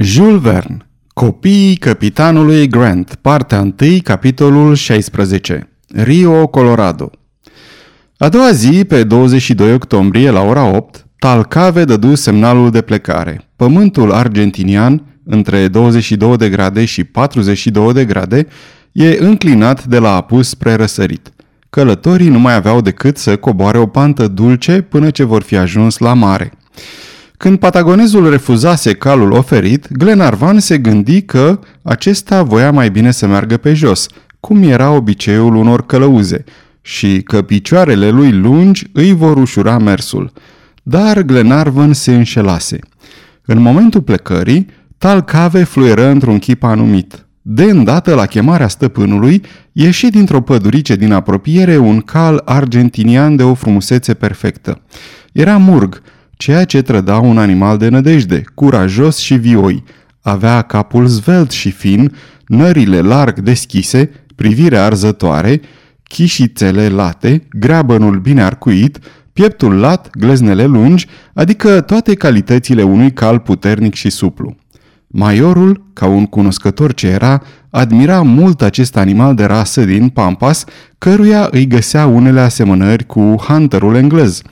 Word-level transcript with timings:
Jules 0.00 0.40
Verne 0.40 0.86
Copiii 1.14 1.76
capitanului 1.76 2.68
Grant, 2.68 3.18
partea 3.20 3.60
1, 3.60 3.72
capitolul 4.02 4.74
16 4.74 5.68
Rio, 5.94 6.46
Colorado 6.46 7.10
A 8.16 8.28
doua 8.28 8.52
zi, 8.52 8.84
pe 8.84 9.04
22 9.04 9.72
octombrie, 9.74 10.30
la 10.30 10.40
ora 10.42 10.64
8, 10.64 11.06
Talcave 11.18 11.84
dădu 11.84 12.14
semnalul 12.14 12.70
de 12.70 12.80
plecare. 12.80 13.48
Pământul 13.56 14.12
argentinian, 14.12 15.04
între 15.24 15.68
22 15.68 16.36
de 16.36 16.48
grade 16.48 16.84
și 16.84 17.04
42 17.04 17.92
de 17.92 18.04
grade, 18.04 18.46
e 18.92 19.16
înclinat 19.20 19.84
de 19.84 19.98
la 19.98 20.14
apus 20.14 20.48
spre 20.48 20.74
răsărit. 20.74 21.32
Călătorii 21.70 22.28
nu 22.28 22.38
mai 22.38 22.54
aveau 22.54 22.80
decât 22.80 23.18
să 23.18 23.36
coboare 23.36 23.78
o 23.78 23.86
pantă 23.86 24.28
dulce 24.28 24.80
până 24.80 25.10
ce 25.10 25.24
vor 25.24 25.42
fi 25.42 25.56
ajuns 25.56 25.98
la 25.98 26.14
mare. 26.14 26.52
Când 27.42 27.58
patagonezul 27.58 28.30
refuzase 28.30 28.92
calul 28.92 29.32
oferit, 29.32 29.92
Glenarvan 29.92 30.58
se 30.58 30.78
gândi 30.78 31.22
că 31.22 31.58
acesta 31.82 32.42
voia 32.42 32.72
mai 32.72 32.90
bine 32.90 33.10
să 33.10 33.26
meargă 33.26 33.56
pe 33.56 33.74
jos, 33.74 34.06
cum 34.40 34.62
era 34.62 34.90
obiceiul 34.90 35.54
unor 35.54 35.86
călăuze, 35.86 36.44
și 36.80 37.22
că 37.22 37.42
picioarele 37.42 38.10
lui 38.10 38.32
lungi 38.32 38.86
îi 38.92 39.12
vor 39.12 39.36
ușura 39.36 39.78
mersul. 39.78 40.32
Dar 40.82 41.22
Glenarvan 41.22 41.92
se 41.92 42.14
înșelase. 42.14 42.78
În 43.44 43.60
momentul 43.60 44.02
plecării, 44.02 44.66
Talcave 44.98 45.64
fluieră 45.64 46.06
într-un 46.06 46.38
chip 46.38 46.62
anumit. 46.62 47.26
De 47.42 47.64
îndată 47.64 48.14
la 48.14 48.26
chemarea 48.26 48.68
stăpânului, 48.68 49.42
ieși 49.72 50.10
dintr-o 50.10 50.40
pădurice 50.40 50.96
din 50.96 51.12
apropiere 51.12 51.76
un 51.76 52.00
cal 52.00 52.42
argentinian 52.44 53.36
de 53.36 53.42
o 53.42 53.54
frumusețe 53.54 54.14
perfectă. 54.14 54.80
Era 55.32 55.56
murg, 55.56 56.02
ceea 56.42 56.64
ce 56.64 56.82
trăda 56.82 57.18
un 57.18 57.38
animal 57.38 57.78
de 57.78 57.88
nădejde, 57.88 58.42
curajos 58.54 59.18
și 59.18 59.34
vioi. 59.34 59.84
Avea 60.20 60.62
capul 60.62 61.06
zvelt 61.06 61.50
și 61.50 61.70
fin, 61.70 62.12
nările 62.46 63.00
larg 63.00 63.40
deschise, 63.40 64.10
privirea 64.34 64.84
arzătoare, 64.84 65.60
chișițele 66.02 66.88
late, 66.88 67.46
greabănul 67.50 68.18
bine 68.18 68.42
arcuit, 68.42 68.98
pieptul 69.32 69.74
lat, 69.74 70.10
gleznele 70.10 70.64
lungi, 70.64 71.06
adică 71.34 71.80
toate 71.80 72.14
calitățile 72.14 72.82
unui 72.82 73.12
cal 73.12 73.38
puternic 73.38 73.94
și 73.94 74.10
suplu. 74.10 74.56
Maiorul, 75.06 75.90
ca 75.92 76.06
un 76.06 76.26
cunoscător 76.26 76.94
ce 76.94 77.06
era, 77.06 77.42
admira 77.70 78.22
mult 78.22 78.62
acest 78.62 78.96
animal 78.96 79.34
de 79.34 79.44
rasă 79.44 79.84
din 79.84 80.08
Pampas, 80.08 80.64
căruia 80.98 81.48
îi 81.50 81.66
găsea 81.66 82.06
unele 82.06 82.40
asemănări 82.40 83.06
cu 83.06 83.20
hunterul 83.20 83.94
englez– 83.94 84.42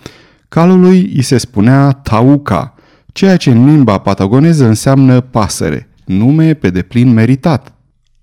Calului 0.51 1.12
îi 1.15 1.23
se 1.23 1.39
spunea 1.39 1.91
Tauca, 1.91 2.75
ceea 3.12 3.37
ce 3.37 3.51
în 3.51 3.67
limba 3.67 3.98
patagoneză 3.98 4.67
înseamnă 4.67 5.20
pasăre, 5.20 5.89
nume 6.05 6.55
pe 6.55 6.70
deplin 6.70 7.12
meritat. 7.12 7.73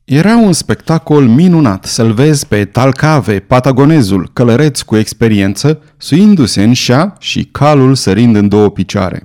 Era 0.04 0.38
un 0.38 0.54
spectacol 0.54 1.28
minunat 1.28 1.86
să-l 1.86 2.14
vezi 2.14 2.48
pe 2.48 2.66
Talcave, 2.66 3.40
patagonezul, 3.40 4.30
călăreț 4.34 4.82
cu 4.82 4.96
experiență, 4.96 5.82
suindu-se 5.98 6.64
în 6.64 6.74
șa 6.74 7.16
și 7.20 7.44
calul 7.44 7.96
sărind 7.96 8.36
în 8.36 8.48
două 8.48 8.70
picioare. 8.70 9.24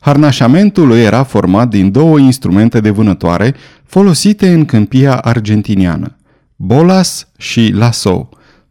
Harnașamentul 0.00 0.86
lui 0.86 1.00
era 1.00 1.22
format 1.22 1.68
din 1.68 1.90
două 1.90 2.18
instrumente 2.18 2.80
de 2.80 2.90
vânătoare 2.90 3.54
folosite 3.84 4.52
în 4.52 4.64
câmpia 4.64 5.16
argentiniană, 5.16 6.16
bolas 6.56 7.28
și 7.36 7.72
lasso, 7.74 8.28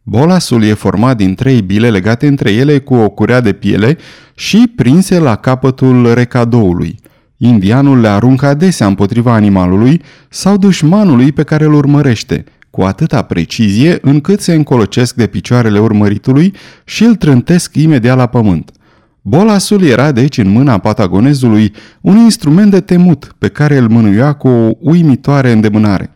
Bolasul 0.09 0.63
e 0.63 0.73
format 0.73 1.17
din 1.17 1.35
trei 1.35 1.61
bile 1.61 1.89
legate 1.89 2.27
între 2.27 2.51
ele 2.51 2.79
cu 2.79 2.93
o 2.93 3.09
curea 3.09 3.41
de 3.41 3.53
piele 3.53 3.97
și 4.35 4.71
prinse 4.75 5.19
la 5.19 5.35
capătul 5.35 6.13
recadoului. 6.13 6.95
Indianul 7.37 7.99
le 7.99 8.07
aruncă 8.07 8.45
adesea 8.45 8.87
împotriva 8.87 9.33
animalului 9.33 10.01
sau 10.29 10.57
dușmanului 10.57 11.31
pe 11.31 11.43
care 11.43 11.65
îl 11.65 11.73
urmărește, 11.73 12.43
cu 12.69 12.81
atâta 12.81 13.21
precizie 13.21 13.97
încât 14.01 14.41
se 14.41 14.53
încolocesc 14.53 15.15
de 15.15 15.27
picioarele 15.27 15.79
urmăritului 15.79 16.53
și 16.85 17.03
îl 17.03 17.15
trântesc 17.15 17.75
imediat 17.75 18.17
la 18.17 18.25
pământ. 18.25 18.71
Bolasul 19.21 19.83
era 19.83 20.11
deci 20.11 20.37
în 20.37 20.49
mâna 20.49 20.77
patagonezului 20.77 21.73
un 22.01 22.17
instrument 22.17 22.71
de 22.71 22.79
temut 22.79 23.35
pe 23.37 23.47
care 23.47 23.77
îl 23.77 23.87
mânuia 23.87 24.33
cu 24.33 24.47
o 24.47 24.71
uimitoare 24.79 25.51
îndemânare. 25.51 26.11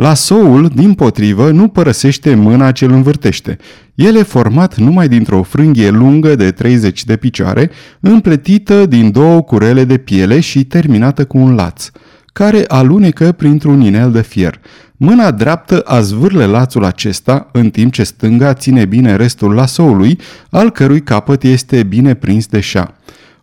Lasoul, 0.00 0.70
din 0.74 0.94
potrivă, 0.94 1.50
nu 1.50 1.68
părăsește 1.68 2.34
mâna 2.34 2.72
ce 2.72 2.84
îl 2.84 2.92
învârtește. 2.92 3.58
El 3.94 4.16
e 4.16 4.22
format 4.22 4.76
numai 4.76 5.08
dintr-o 5.08 5.42
frânghie 5.42 5.90
lungă 5.90 6.34
de 6.34 6.50
30 6.50 7.04
de 7.04 7.16
picioare, 7.16 7.70
împletită 8.00 8.86
din 8.86 9.10
două 9.10 9.42
curele 9.42 9.84
de 9.84 9.96
piele 9.96 10.40
și 10.40 10.64
terminată 10.64 11.24
cu 11.24 11.38
un 11.38 11.54
laț, 11.54 11.90
care 12.32 12.64
alunecă 12.68 13.32
printr-un 13.32 13.80
inel 13.80 14.12
de 14.12 14.22
fier. 14.22 14.60
Mâna 14.96 15.30
dreaptă 15.30 15.80
a 15.80 16.00
zvârle 16.00 16.46
lațul 16.46 16.84
acesta, 16.84 17.48
în 17.52 17.70
timp 17.70 17.92
ce 17.92 18.02
stânga 18.02 18.54
ține 18.54 18.84
bine 18.84 19.16
restul 19.16 19.54
lasoului, 19.54 20.18
al 20.50 20.70
cărui 20.70 21.00
capăt 21.00 21.42
este 21.42 21.82
bine 21.82 22.14
prins 22.14 22.46
de 22.46 22.60
șa. 22.60 22.94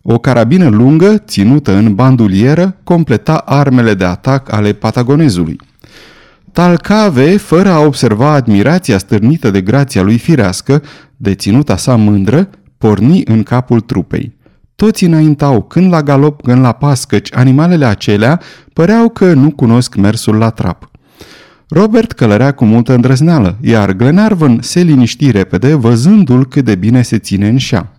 O 0.02 0.18
carabină 0.18 0.68
lungă, 0.68 1.22
ținută 1.26 1.74
în 1.74 1.94
bandulieră, 1.94 2.76
completa 2.84 3.34
armele 3.34 3.94
de 3.94 4.04
atac 4.04 4.52
ale 4.52 4.72
patagonezului. 4.72 5.58
Talcave, 6.52 7.36
fără 7.36 7.68
a 7.68 7.78
observa 7.78 8.32
admirația 8.32 8.98
stârnită 8.98 9.50
de 9.50 9.60
grația 9.60 10.02
lui 10.02 10.18
firească, 10.18 10.82
de 11.16 11.34
ținuta 11.34 11.76
sa 11.76 11.96
mândră, 11.96 12.50
porni 12.78 13.22
în 13.24 13.42
capul 13.42 13.80
trupei. 13.80 14.36
Toți 14.76 15.04
înaintau, 15.04 15.62
când 15.62 15.92
la 15.92 16.02
galop, 16.02 16.42
când 16.42 16.60
la 16.60 16.72
pas, 16.72 17.04
căci 17.04 17.34
animalele 17.34 17.84
acelea 17.84 18.40
păreau 18.72 19.08
că 19.08 19.32
nu 19.32 19.50
cunosc 19.50 19.94
mersul 19.94 20.36
la 20.36 20.50
trap. 20.50 20.90
Robert 21.68 22.12
călărea 22.12 22.52
cu 22.52 22.64
multă 22.64 22.94
îndrăzneală, 22.94 23.58
iar 23.60 23.92
Glenarvan 23.92 24.58
se 24.62 24.80
liniști 24.80 25.30
repede, 25.30 25.74
văzându-l 25.74 26.46
cât 26.46 26.64
de 26.64 26.74
bine 26.74 27.02
se 27.02 27.18
ține 27.18 27.48
în 27.48 27.56
șa. 27.56 27.92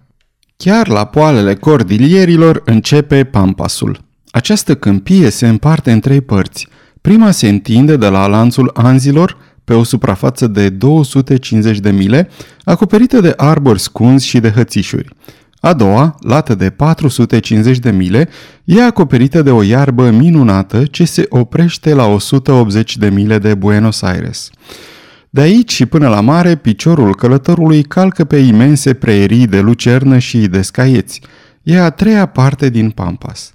Chiar 0.57 0.87
la 0.87 1.05
poalele 1.05 1.55
cordilierilor 1.55 2.61
începe 2.65 3.23
pampasul. 3.23 3.99
Această 4.31 4.75
câmpie 4.75 5.29
se 5.29 5.47
împarte 5.47 5.91
în 5.91 5.99
trei 5.99 6.21
părți– 6.21 6.67
Prima 7.01 7.31
se 7.31 7.47
întinde 7.47 7.95
de 7.95 8.07
la 8.07 8.27
lanțul 8.27 8.71
Anzilor 8.73 9.37
pe 9.63 9.73
o 9.73 9.83
suprafață 9.83 10.47
de 10.47 10.69
250 10.69 11.79
de 11.79 11.91
mile, 11.91 12.29
acoperită 12.63 13.19
de 13.19 13.33
arbori 13.37 13.79
scunzi 13.79 14.27
și 14.27 14.39
de 14.39 14.49
hățișuri. 14.49 15.15
A 15.59 15.73
doua, 15.73 16.15
lată 16.19 16.55
de 16.55 16.69
450 16.69 17.79
de 17.79 17.91
mile, 17.91 18.29
e 18.63 18.83
acoperită 18.83 19.41
de 19.41 19.51
o 19.51 19.61
iarbă 19.61 20.09
minunată 20.09 20.85
ce 20.85 21.05
se 21.05 21.25
oprește 21.29 21.93
la 21.93 22.05
180 22.05 22.97
de 22.97 23.09
mile 23.09 23.37
de 23.37 23.53
Buenos 23.53 24.01
Aires. 24.01 24.49
De 25.29 25.41
aici 25.41 25.71
și 25.71 25.85
până 25.85 26.07
la 26.07 26.21
mare, 26.21 26.55
piciorul 26.55 27.15
călătorului 27.15 27.83
calcă 27.83 28.23
pe 28.23 28.37
imense 28.37 28.93
preerii 28.93 29.47
de 29.47 29.59
lucernă 29.59 30.17
și 30.17 30.37
de 30.37 30.61
scaieți. 30.61 31.21
E 31.63 31.79
a 31.79 31.89
treia 31.89 32.25
parte 32.25 32.69
din 32.69 32.89
Pampas. 32.89 33.51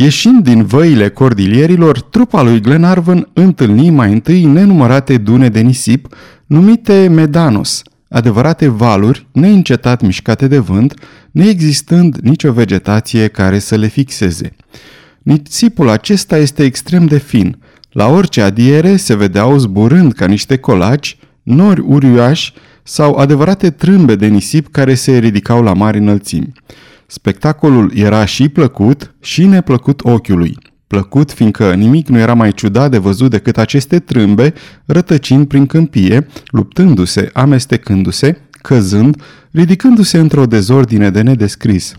Ieșind 0.00 0.44
din 0.44 0.64
văile 0.64 1.08
cordilierilor, 1.08 2.00
trupa 2.00 2.42
lui 2.42 2.60
Glenarvan 2.60 3.28
întâlni 3.32 3.90
mai 3.90 4.12
întâi 4.12 4.44
nenumărate 4.44 5.16
dune 5.16 5.48
de 5.48 5.60
nisip, 5.60 6.14
numite 6.46 7.08
Medanos, 7.08 7.82
adevărate 8.08 8.68
valuri 8.68 9.26
neîncetat 9.32 10.02
mișcate 10.02 10.46
de 10.46 10.58
vânt, 10.58 10.94
neexistând 11.30 12.16
nicio 12.16 12.52
vegetație 12.52 13.28
care 13.28 13.58
să 13.58 13.76
le 13.76 13.86
fixeze. 13.86 14.56
Nisipul 15.22 15.88
acesta 15.88 16.36
este 16.36 16.64
extrem 16.64 17.06
de 17.06 17.18
fin. 17.18 17.58
La 17.90 18.06
orice 18.08 18.40
adiere 18.40 18.96
se 18.96 19.16
vedeau 19.16 19.58
zburând 19.58 20.12
ca 20.12 20.26
niște 20.26 20.56
colaci, 20.56 21.18
nori 21.42 21.80
uriași 21.80 22.52
sau 22.82 23.14
adevărate 23.14 23.70
trâmbe 23.70 24.14
de 24.14 24.26
nisip 24.26 24.68
care 24.70 24.94
se 24.94 25.18
ridicau 25.18 25.62
la 25.62 25.72
mari 25.72 25.98
înălțimi. 25.98 26.52
Spectacolul 27.12 27.92
era 27.94 28.24
și 28.24 28.48
plăcut 28.48 29.14
și 29.20 29.46
neplăcut 29.46 30.00
ochiului. 30.04 30.56
Plăcut 30.86 31.32
fiindcă 31.32 31.74
nimic 31.74 32.08
nu 32.08 32.18
era 32.18 32.34
mai 32.34 32.52
ciudat 32.52 32.90
de 32.90 32.98
văzut 32.98 33.30
decât 33.30 33.58
aceste 33.58 33.98
trâmbe 33.98 34.54
rătăcind 34.86 35.46
prin 35.46 35.66
câmpie, 35.66 36.26
luptându-se, 36.46 37.30
amestecându-se, 37.32 38.38
căzând, 38.62 39.22
ridicându-se 39.50 40.18
într-o 40.18 40.46
dezordine 40.46 41.10
de 41.10 41.20
nedescris. 41.20 41.94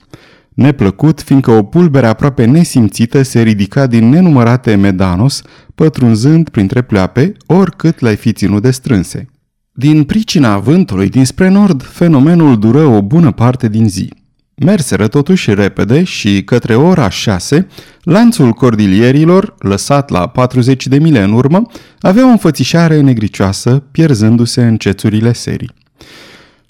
Neplăcut 0.49 1.21
fiindcă 1.21 1.51
o 1.51 1.63
pulbere 1.63 2.07
aproape 2.07 2.45
nesimțită 2.45 3.21
se 3.21 3.41
ridica 3.41 3.87
din 3.87 4.09
nenumărate 4.09 4.75
medanos, 4.75 5.41
pătrunzând 5.75 6.49
printre 6.49 6.81
pleoape, 6.81 7.33
oricât 7.45 7.99
le-ai 7.99 8.15
fi 8.15 8.33
ținut 8.33 8.61
de 8.61 8.71
strânse. 8.71 9.25
Din 9.71 10.03
pricina 10.03 10.57
vântului 10.57 11.09
dinspre 11.09 11.49
nord, 11.49 11.83
fenomenul 11.83 12.59
dură 12.59 12.83
o 12.83 13.01
bună 13.01 13.31
parte 13.31 13.69
din 13.69 13.89
zi. 13.89 14.19
Merseră 14.65 15.07
totuși 15.07 15.53
repede 15.53 16.03
și 16.03 16.43
către 16.43 16.75
ora 16.75 17.09
6, 17.09 17.67
lanțul 18.03 18.51
cordilierilor, 18.51 19.55
lăsat 19.59 20.09
la 20.09 20.27
40 20.27 20.87
de 20.87 20.97
mile 20.97 21.21
în 21.21 21.31
urmă, 21.31 21.61
avea 21.99 22.25
o 22.25 22.29
înfățișare 22.29 22.99
negricioasă, 22.99 23.83
pierzându-se 23.91 24.63
în 24.63 24.77
cețurile 24.77 25.33
serii. 25.33 25.71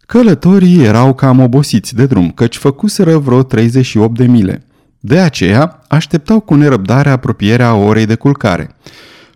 Călătorii 0.06 0.84
erau 0.84 1.14
cam 1.14 1.40
obosiți 1.40 1.96
de 1.96 2.06
drum, 2.06 2.32
căci 2.32 2.58
făcuseră 2.58 3.18
vreo 3.18 3.44
38 3.44 4.18
de 4.18 4.26
mile. 4.26 4.66
De 5.00 5.20
aceea, 5.20 5.82
așteptau 5.88 6.40
cu 6.40 6.54
nerăbdare 6.54 7.10
apropierea 7.10 7.74
orei 7.76 8.06
de 8.06 8.16
culcare. 8.16 8.76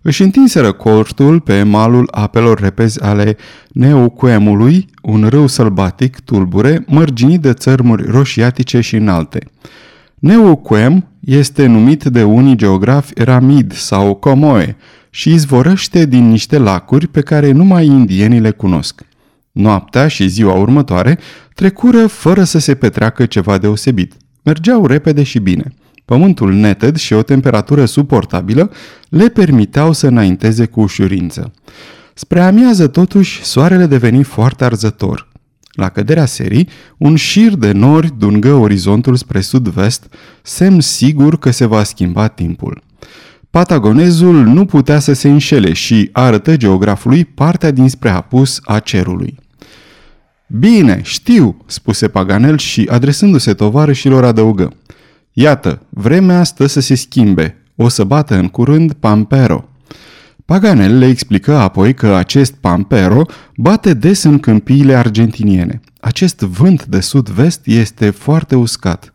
Își 0.07 0.21
întinseră 0.21 0.71
cortul 0.71 1.39
pe 1.39 1.63
malul 1.63 2.07
apelor 2.11 2.59
repezi 2.59 3.01
ale 3.01 3.37
Neuquemului, 3.71 4.87
un 5.01 5.27
râu 5.29 5.47
sălbatic 5.47 6.19
tulbure, 6.19 6.83
mărginit 6.87 7.41
de 7.41 7.53
țărmuri 7.53 8.11
roșiatice 8.11 8.79
și 8.79 8.95
înalte. 8.95 9.39
Neuquem 10.15 11.07
este 11.19 11.65
numit 11.65 12.03
de 12.03 12.23
unii 12.23 12.55
geografi 12.55 13.13
Ramid 13.15 13.73
sau 13.73 14.15
Comoe 14.15 14.77
și 15.09 15.29
izvorăște 15.29 16.05
din 16.05 16.29
niște 16.29 16.57
lacuri 16.57 17.07
pe 17.07 17.21
care 17.21 17.51
numai 17.51 17.85
indienii 17.85 18.39
le 18.39 18.51
cunosc. 18.51 19.01
Noaptea 19.51 20.07
și 20.07 20.27
ziua 20.27 20.53
următoare 20.53 21.19
trecură 21.53 22.07
fără 22.07 22.43
să 22.43 22.59
se 22.59 22.75
petreacă 22.75 23.25
ceva 23.25 23.57
deosebit. 23.57 24.13
Mergeau 24.43 24.85
repede 24.85 25.23
și 25.23 25.39
bine. 25.39 25.73
Pământul 26.05 26.53
neted 26.53 26.95
și 26.95 27.13
o 27.13 27.21
temperatură 27.21 27.85
suportabilă 27.85 28.71
le 29.09 29.29
permiteau 29.29 29.93
să 29.93 30.07
înainteze 30.07 30.65
cu 30.65 30.81
ușurință. 30.81 31.51
Spre 32.13 32.41
amiază, 32.41 32.87
totuși, 32.87 33.43
soarele 33.43 33.85
deveni 33.85 34.23
foarte 34.23 34.63
arzător. 34.63 35.27
La 35.71 35.89
căderea 35.89 36.25
serii, 36.25 36.69
un 36.97 37.15
șir 37.15 37.55
de 37.55 37.71
nori 37.71 38.11
dungă 38.17 38.53
orizontul 38.53 39.15
spre 39.15 39.41
sud-vest, 39.41 40.13
semn 40.41 40.79
sigur 40.79 41.39
că 41.39 41.51
se 41.51 41.65
va 41.65 41.83
schimba 41.83 42.27
timpul. 42.27 42.83
Patagonezul 43.49 44.35
nu 44.35 44.65
putea 44.65 44.99
să 44.99 45.13
se 45.13 45.29
înșele 45.29 45.73
și 45.73 46.09
arătă 46.11 46.57
geografului 46.57 47.25
partea 47.25 47.71
dinspre 47.71 48.09
apus 48.09 48.59
a 48.63 48.79
cerului. 48.79 49.37
Bine, 50.47 50.99
știu, 51.03 51.57
spuse 51.65 52.07
Paganel 52.07 52.57
și, 52.57 52.87
adresându-se 52.91 53.53
tovarășilor, 53.53 54.23
adăugă. 54.23 54.73
Iată, 55.37 55.81
vremea 55.89 56.43
stă 56.43 56.65
să 56.65 56.79
se 56.79 56.95
schimbe. 56.95 57.57
O 57.75 57.87
să 57.87 58.03
bată 58.03 58.35
în 58.35 58.47
curând 58.47 58.93
Pampero. 58.93 59.69
Paganel 60.45 60.97
le 60.97 61.07
explică 61.07 61.55
apoi 61.57 61.93
că 61.93 62.07
acest 62.13 62.53
Pampero 62.53 63.21
bate 63.55 63.93
des 63.93 64.23
în 64.23 64.39
câmpiile 64.39 64.95
argentiniene. 64.95 65.81
Acest 65.99 66.39
vânt 66.39 66.85
de 66.85 66.99
sud-vest 66.99 67.61
este 67.63 68.09
foarte 68.09 68.55
uscat. 68.55 69.13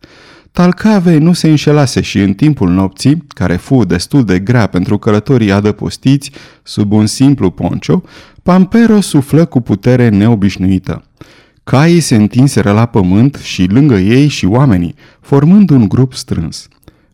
Talcave 0.51 1.17
nu 1.17 1.33
se 1.33 1.49
înșelase 1.49 2.01
și 2.01 2.19
în 2.19 2.33
timpul 2.33 2.69
nopții, 2.69 3.23
care 3.27 3.55
fu 3.55 3.83
destul 3.83 4.25
de 4.25 4.39
grea 4.39 4.67
pentru 4.67 4.97
călătorii 4.97 5.51
adăpostiți 5.51 6.31
sub 6.63 6.91
un 6.91 7.05
simplu 7.05 7.49
poncio, 7.49 8.03
Pampero 8.43 8.99
suflă 8.99 9.45
cu 9.45 9.61
putere 9.61 10.09
neobișnuită. 10.09 11.03
Caii 11.63 11.99
se 11.99 12.15
întinseră 12.15 12.71
la 12.71 12.85
pământ 12.85 13.35
și 13.35 13.65
lângă 13.65 13.95
ei 13.95 14.27
și 14.27 14.45
oamenii, 14.45 14.95
formând 15.19 15.69
un 15.69 15.87
grup 15.87 16.13
strâns. 16.13 16.67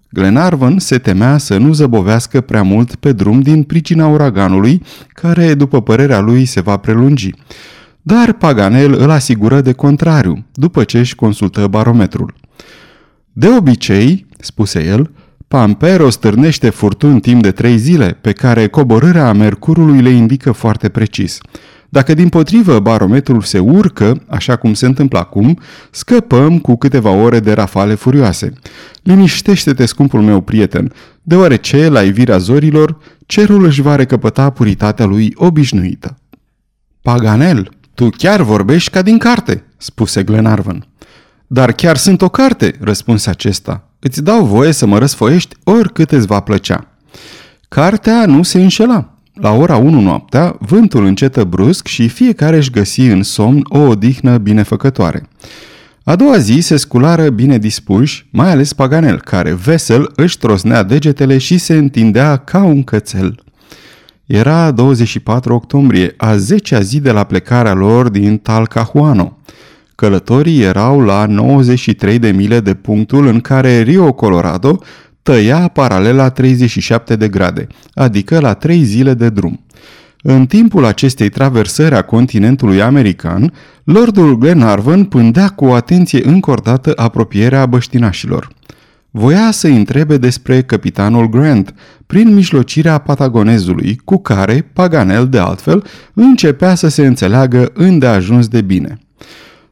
Glenarvan 0.10 0.80
se 0.80 0.98
temea 0.98 1.38
să 1.38 1.58
nu 1.58 1.74
zăbovească 1.74 2.42
prea 2.42 2.64
mult 2.64 2.96
pe 2.96 3.12
drum 3.12 3.42
din 3.42 3.64
pricina 3.64 4.08
uraganului, 4.08 4.82
care, 5.14 5.54
după 5.54 5.82
părerea 5.82 6.20
lui, 6.20 6.46
se 6.46 6.62
va 6.62 6.78
prelungi. 6.78 7.32
Dar 8.02 8.34
Paganel 8.34 8.94
îl 8.94 9.10
asigură 9.10 9.62
de 9.62 9.74
contrariu, 9.74 10.46
după 10.54 10.84
ce 10.84 11.00
își 11.00 11.16
consultă 11.16 11.68
barometrul. 11.68 12.34
De 13.34 13.48
obicei, 13.48 14.26
spuse 14.40 14.86
el, 14.86 15.12
Pampero 15.48 16.10
stârnește 16.10 16.70
furtuni 16.70 17.20
timp 17.20 17.42
de 17.42 17.52
trei 17.52 17.78
zile, 17.78 18.18
pe 18.22 18.32
care 18.32 18.68
coborârea 18.68 19.34
mercurului 19.34 20.02
le 20.02 20.10
indică 20.10 20.52
foarte 20.52 20.90
precis. 20.90 21.40
Dacă 21.90 22.14
din 22.14 22.30
potrivă 22.30 22.80
barometrul 22.80 23.42
se 23.42 23.60
urcă, 23.60 24.24
așa 24.28 24.56
cum 24.56 24.74
se 24.74 24.86
întâmplă 24.86 25.20
acum, 25.20 25.60
scăpăm 25.92 26.60
cu 26.60 26.76
câteva 26.76 27.10
ore 27.10 27.40
de 27.40 27.54
rafale 27.54 27.94
furioase. 27.94 28.54
Liniștește-te, 29.04 29.86
scumpul 29.86 30.22
meu 30.22 30.42
prieten, 30.42 30.94
deoarece, 31.22 31.88
la 31.88 32.04
ivirea 32.04 32.38
zorilor, 32.38 32.98
cerul 33.26 33.66
își 33.66 33.82
va 33.82 33.96
recăpăta 33.96 34.50
puritatea 34.50 35.06
lui 35.06 35.34
obișnuită. 35.36 36.18
Paganel, 37.02 37.72
tu 37.94 38.10
chiar 38.10 38.42
vorbești 38.42 38.90
ca 38.90 39.02
din 39.02 39.18
carte, 39.18 39.64
spuse 39.78 40.24
Glenarvan. 40.24 40.88
Dar 41.48 41.72
chiar 41.72 41.98
sunt 41.98 42.22
o 42.22 42.30
carte, 42.30 42.76
răspunse 42.80 43.30
acesta. 43.30 43.90
Îți 44.00 44.24
dau 44.24 44.46
voie 44.46 44.72
să 44.72 44.86
mă 44.86 44.98
răsfoiești 44.98 45.56
oricât 45.64 46.12
îți 46.12 46.28
va 46.28 46.40
plăcea. 46.40 46.88
Cartea 47.68 48.26
nu 48.26 48.44
se 48.44 48.62
înșela. 48.62 49.17
La 49.40 49.52
ora 49.52 49.76
1 49.76 50.00
noaptea, 50.00 50.56
vântul 50.60 51.06
încetă 51.06 51.44
brusc 51.44 51.88
și 51.88 52.08
fiecare 52.08 52.56
își 52.56 52.72
găsi 52.72 53.02
în 53.02 53.24
somn 53.24 53.62
o 53.70 53.80
odihnă 53.80 54.38
binefăcătoare. 54.38 55.30
A 56.04 56.16
doua 56.16 56.38
zi 56.38 56.60
se 56.60 56.78
sculară 56.78 57.30
bine 57.30 57.58
dispuși, 57.58 58.28
mai 58.32 58.52
ales 58.52 58.74
Paganel, 58.74 59.20
care 59.20 59.54
vesel 59.54 60.12
își 60.16 60.38
trosnea 60.38 60.84
degetele 60.84 61.38
și 61.38 61.58
se 61.58 61.74
întindea 61.74 62.38
ca 62.38 62.64
un 62.64 62.84
cățel. 62.84 63.40
Era 64.26 64.72
24 64.72 65.54
octombrie, 65.54 66.14
a 66.18 66.36
10-a 66.36 66.80
zi 66.80 67.00
de 67.00 67.12
la 67.12 67.24
plecarea 67.24 67.74
lor 67.74 68.10
din 68.10 68.38
Talcahuano. 68.38 69.38
Călătorii 69.96 70.62
erau 70.62 71.02
la 71.02 71.26
93 71.26 72.20
de 72.20 72.32
mile 72.32 72.60
de 72.60 72.74
punctul 72.74 73.28
în 73.28 73.40
care 73.40 73.82
Rio 73.82 74.14
Colorado 74.14 74.80
tăia 75.28 75.68
paralela 75.68 76.30
37 76.30 77.16
de 77.16 77.28
grade, 77.28 77.68
adică 77.94 78.40
la 78.40 78.54
3 78.54 78.84
zile 78.84 79.14
de 79.14 79.30
drum. 79.30 79.66
În 80.22 80.46
timpul 80.46 80.86
acestei 80.86 81.30
traversări 81.30 81.96
a 81.96 82.02
continentului 82.02 82.82
american, 82.82 83.54
Lordul 83.84 84.38
Glenarvan 84.38 85.04
pândea 85.04 85.48
cu 85.48 85.66
o 85.66 85.74
atenție 85.74 86.28
încordată 86.28 86.94
apropierea 86.96 87.66
băștinașilor. 87.66 88.48
Voia 89.12 89.52
să 89.52 89.68
întrebe 89.68 90.18
despre 90.18 90.62
capitanul 90.62 91.30
Grant, 91.30 91.74
prin 92.06 92.34
mijlocirea 92.34 92.98
patagonezului, 92.98 94.00
cu 94.04 94.18
care, 94.18 94.70
Paganel 94.74 95.28
de 95.28 95.38
altfel, 95.38 95.84
începea 96.14 96.76
să 96.76 96.88
se 96.88 97.06
înțeleagă 97.06 97.72
îndeajuns 97.74 98.48
de 98.48 98.62
bine 98.62 99.07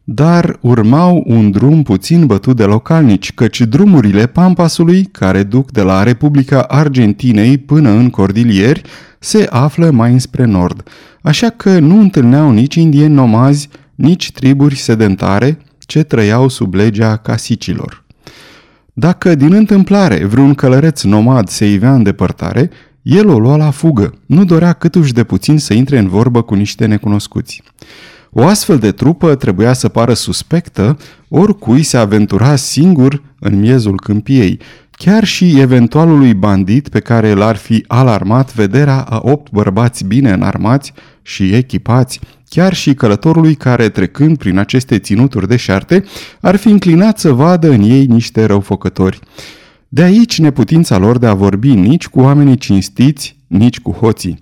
dar 0.07 0.57
urmau 0.61 1.23
un 1.27 1.51
drum 1.51 1.83
puțin 1.83 2.25
bătut 2.25 2.55
de 2.55 2.63
localnici, 2.63 3.33
căci 3.33 3.61
drumurile 3.61 4.25
Pampasului, 4.25 5.03
care 5.03 5.43
duc 5.43 5.71
de 5.71 5.81
la 5.81 6.03
Republica 6.03 6.61
Argentinei 6.61 7.57
până 7.57 7.89
în 7.89 8.09
Cordilieri, 8.09 8.81
se 9.19 9.47
află 9.49 9.91
mai 9.91 10.11
înspre 10.11 10.45
nord, 10.45 10.87
așa 11.21 11.49
că 11.49 11.79
nu 11.79 11.99
întâlneau 11.99 12.51
nici 12.51 12.75
indieni 12.75 13.13
nomazi, 13.13 13.69
nici 13.95 14.31
triburi 14.31 14.75
sedentare 14.75 15.59
ce 15.79 16.03
trăiau 16.03 16.47
sub 16.47 16.73
legea 16.73 17.15
casicilor. 17.15 18.03
Dacă 18.93 19.35
din 19.35 19.53
întâmplare 19.53 20.25
vreun 20.25 20.53
călăreț 20.53 21.03
nomad 21.03 21.47
se 21.47 21.71
ivea 21.71 21.93
în 21.93 22.03
depărtare, 22.03 22.69
el 23.01 23.27
o 23.27 23.39
lua 23.39 23.55
la 23.55 23.69
fugă, 23.69 24.13
nu 24.25 24.45
dorea 24.45 24.73
câtuși 24.73 25.13
de 25.13 25.23
puțin 25.23 25.57
să 25.57 25.73
intre 25.73 25.97
în 25.97 26.07
vorbă 26.07 26.41
cu 26.41 26.53
niște 26.53 26.85
necunoscuți. 26.85 27.63
O 28.37 28.43
astfel 28.43 28.77
de 28.77 28.91
trupă 28.91 29.35
trebuia 29.35 29.73
să 29.73 29.87
pară 29.87 30.13
suspectă 30.13 30.97
oricui 31.29 31.83
se 31.83 31.97
aventura 31.97 32.55
singur 32.55 33.21
în 33.39 33.59
miezul 33.59 33.99
câmpiei, 33.99 34.59
chiar 34.91 35.23
și 35.23 35.59
eventualului 35.59 36.33
bandit 36.33 36.89
pe 36.89 36.99
care 36.99 37.33
l-ar 37.33 37.55
fi 37.55 37.83
alarmat 37.87 38.53
vederea 38.53 39.01
a 39.01 39.19
opt 39.23 39.51
bărbați 39.51 40.05
bine 40.05 40.31
înarmați 40.31 40.93
și 41.21 41.53
echipați, 41.53 42.19
chiar 42.49 42.73
și 42.73 42.93
călătorului 42.93 43.55
care, 43.55 43.89
trecând 43.89 44.37
prin 44.37 44.57
aceste 44.57 44.99
ținuturi 44.99 45.47
deșarte, 45.47 46.03
ar 46.41 46.55
fi 46.55 46.67
înclinat 46.69 47.19
să 47.19 47.31
vadă 47.31 47.69
în 47.69 47.81
ei 47.81 48.05
niște 48.05 48.45
răufăcători. 48.45 49.19
De 49.87 50.01
aici 50.01 50.39
neputința 50.39 50.97
lor 50.97 51.17
de 51.17 51.27
a 51.27 51.33
vorbi 51.33 51.73
nici 51.73 52.07
cu 52.07 52.19
oamenii 52.19 52.57
cinstiți, 52.57 53.35
nici 53.47 53.79
cu 53.79 53.91
hoții. 53.91 54.37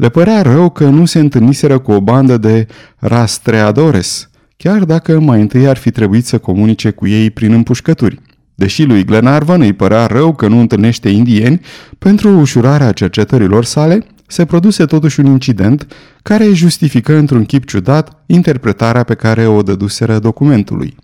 Le 0.00 0.08
părea 0.08 0.42
rău 0.42 0.70
că 0.70 0.84
nu 0.84 1.04
se 1.04 1.18
întâlniseră 1.18 1.78
cu 1.78 1.92
o 1.92 2.00
bandă 2.00 2.36
de 2.36 2.66
rastreadores, 2.96 4.30
chiar 4.56 4.84
dacă 4.84 5.20
mai 5.20 5.40
întâi 5.40 5.68
ar 5.68 5.76
fi 5.76 5.90
trebuit 5.90 6.26
să 6.26 6.38
comunice 6.38 6.90
cu 6.90 7.06
ei 7.06 7.30
prin 7.30 7.52
împușcături. 7.52 8.20
Deși 8.54 8.84
lui 8.84 9.04
Glenarvan 9.04 9.60
îi 9.60 9.72
părea 9.72 10.06
rău 10.06 10.34
că 10.34 10.48
nu 10.48 10.58
întâlnește 10.58 11.08
indieni, 11.08 11.60
pentru 11.98 12.38
ușurarea 12.38 12.92
cercetărilor 12.92 13.64
sale, 13.64 14.04
se 14.26 14.44
produse 14.44 14.84
totuși 14.84 15.20
un 15.20 15.26
incident 15.26 15.86
care 16.22 16.52
justifică 16.52 17.16
într-un 17.16 17.44
chip 17.44 17.66
ciudat 17.66 18.22
interpretarea 18.26 19.02
pe 19.02 19.14
care 19.14 19.46
o 19.46 19.62
dăduseră 19.62 20.18
documentului. 20.18 20.96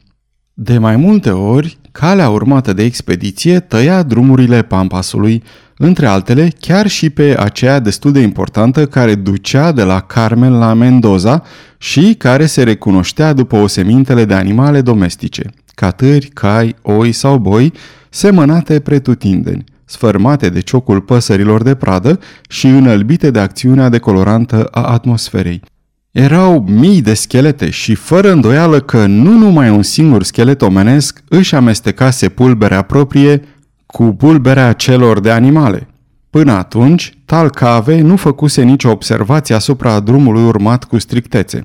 De 0.55 0.79
mai 0.79 0.97
multe 0.97 1.31
ori, 1.31 1.79
calea 1.93 2.29
urmată 2.29 2.73
de 2.73 2.83
expediție 2.83 3.61
tăia 3.61 4.03
drumurile 4.03 4.63
Pampasului, 4.63 5.43
între 5.79 6.07
altele 6.07 6.53
chiar 6.61 6.87
și 6.87 7.11
pe 7.11 7.37
aceea 7.39 7.79
destul 7.79 8.13
de 8.13 8.21
importantă 8.21 8.87
care 8.87 9.15
ducea 9.15 9.73
de 9.73 9.83
la 9.83 10.01
Carmel 10.01 10.53
la 10.53 10.75
Mendoza 10.75 11.43
și 11.79 12.15
care 12.19 12.47
se 12.47 12.63
recunoștea 12.63 13.33
după 13.33 13.57
osemintele 13.57 14.25
de 14.25 14.35
animale 14.35 14.81
domestice, 14.81 15.51
catâri, 15.75 16.27
cai, 16.27 16.75
oi 16.83 17.13
sau 17.13 17.39
boi, 17.39 17.73
semănate 18.11 18.81
pretutindeni, 18.81 19.65
sfărmate 19.85 20.49
de 20.49 20.61
ciocul 20.61 21.01
păsărilor 21.01 21.63
de 21.63 21.75
pradă 21.75 22.21
și 22.49 22.67
înălbite 22.67 23.31
de 23.31 23.39
acțiunea 23.39 23.89
decolorantă 23.89 24.69
a 24.71 24.83
atmosferei. 24.83 25.63
Erau 26.11 26.65
mii 26.69 27.03
de 27.03 27.15
schelete 27.15 27.71
și 27.71 27.95
fără 27.95 28.33
îndoială 28.33 28.81
că 28.81 29.07
nu 29.07 29.31
numai 29.31 29.71
un 29.71 29.83
singur 29.83 30.23
schelet 30.23 30.63
omenesc 30.63 31.23
își 31.29 31.55
amestecase 31.55 32.29
pulberea 32.29 32.83
proprie 32.83 33.43
cu 33.87 34.05
pulberea 34.05 34.73
celor 34.73 35.21
de 35.21 35.31
animale. 35.31 35.89
Până 36.31 36.53
atunci, 36.53 37.19
Talcave 37.25 38.01
nu 38.01 38.17
făcuse 38.17 38.63
nicio 38.63 38.91
observație 38.91 39.55
asupra 39.55 40.01
drumului 40.01 40.43
urmat 40.43 40.85
cu 40.85 40.99
strictețe. 40.99 41.65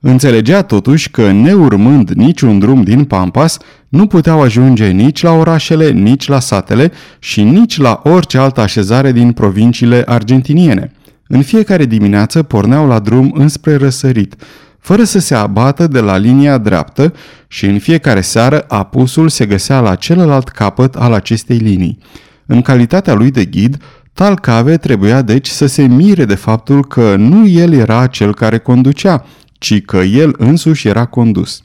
Înțelegea 0.00 0.62
totuși 0.62 1.10
că, 1.10 1.30
neurmând 1.30 2.10
niciun 2.10 2.58
drum 2.58 2.82
din 2.82 3.04
Pampas, 3.04 3.58
nu 3.88 4.06
puteau 4.06 4.42
ajunge 4.42 4.86
nici 4.86 5.22
la 5.22 5.32
orașele, 5.32 5.90
nici 5.90 6.28
la 6.28 6.40
satele 6.40 6.92
și 7.18 7.42
nici 7.42 7.78
la 7.78 8.00
orice 8.04 8.38
altă 8.38 8.60
așezare 8.60 9.12
din 9.12 9.32
provinciile 9.32 10.02
argentiniene. 10.06 10.92
În 11.28 11.42
fiecare 11.42 11.84
dimineață 11.84 12.42
porneau 12.42 12.86
la 12.86 12.98
drum 12.98 13.32
înspre 13.34 13.76
răsărit, 13.76 14.34
fără 14.86 15.04
să 15.04 15.18
se 15.18 15.34
abată 15.34 15.86
de 15.86 16.00
la 16.00 16.16
linia 16.16 16.58
dreaptă 16.58 17.12
și 17.48 17.66
în 17.66 17.78
fiecare 17.78 18.20
seară 18.20 18.64
apusul 18.68 19.28
se 19.28 19.46
găsea 19.46 19.80
la 19.80 19.94
celălalt 19.94 20.48
capăt 20.48 20.94
al 20.94 21.12
acestei 21.12 21.56
linii. 21.56 21.98
În 22.46 22.62
calitatea 22.62 23.14
lui 23.14 23.30
de 23.30 23.44
ghid, 23.44 23.76
Talcave 24.12 24.76
trebuia 24.76 25.22
deci 25.22 25.48
să 25.48 25.66
se 25.66 25.82
mire 25.82 26.24
de 26.24 26.34
faptul 26.34 26.84
că 26.84 27.16
nu 27.16 27.46
el 27.46 27.72
era 27.72 28.06
cel 28.06 28.34
care 28.34 28.58
conducea, 28.58 29.26
ci 29.52 29.84
că 29.84 29.96
el 29.96 30.34
însuși 30.38 30.88
era 30.88 31.04
condus. 31.04 31.62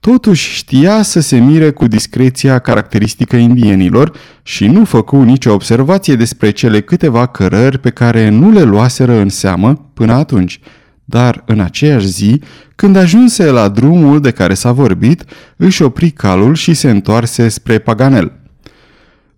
Totuși 0.00 0.54
știa 0.54 1.02
să 1.02 1.20
se 1.20 1.38
mire 1.38 1.70
cu 1.70 1.86
discreția 1.86 2.58
caracteristică 2.58 3.36
indienilor 3.36 4.12
și 4.42 4.66
nu 4.66 4.84
făcu 4.84 5.22
nicio 5.22 5.52
observație 5.52 6.14
despre 6.14 6.50
cele 6.50 6.80
câteva 6.80 7.26
cărări 7.26 7.78
pe 7.78 7.90
care 7.90 8.28
nu 8.28 8.50
le 8.50 8.62
luaseră 8.62 9.12
în 9.12 9.28
seamă 9.28 9.90
până 9.94 10.12
atunci. 10.12 10.60
Dar 11.10 11.42
în 11.46 11.60
aceeași 11.60 12.06
zi, 12.06 12.40
când 12.74 12.96
ajunse 12.96 13.50
la 13.50 13.68
drumul 13.68 14.20
de 14.20 14.30
care 14.30 14.54
s-a 14.54 14.72
vorbit, 14.72 15.24
își 15.56 15.82
opri 15.82 16.10
calul 16.10 16.54
și 16.54 16.74
se 16.74 16.90
întoarse 16.90 17.48
spre 17.48 17.78
Paganel. 17.78 18.32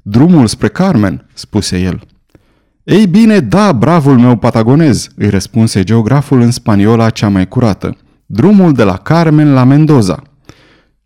Drumul 0.02 0.46
spre 0.46 0.68
Carmen, 0.68 1.26
spuse 1.34 1.78
el. 1.78 2.00
Ei 2.84 3.06
bine, 3.06 3.40
da, 3.40 3.72
bravul 3.72 4.18
meu 4.18 4.36
patagonez, 4.36 5.08
îi 5.16 5.28
răspunse 5.28 5.82
geograful 5.82 6.40
în 6.40 6.50
spaniola 6.50 7.10
cea 7.10 7.28
mai 7.28 7.48
curată. 7.48 7.96
Drumul 8.26 8.72
de 8.72 8.82
la 8.82 8.96
Carmen 8.96 9.52
la 9.52 9.64
Mendoza. 9.64 10.22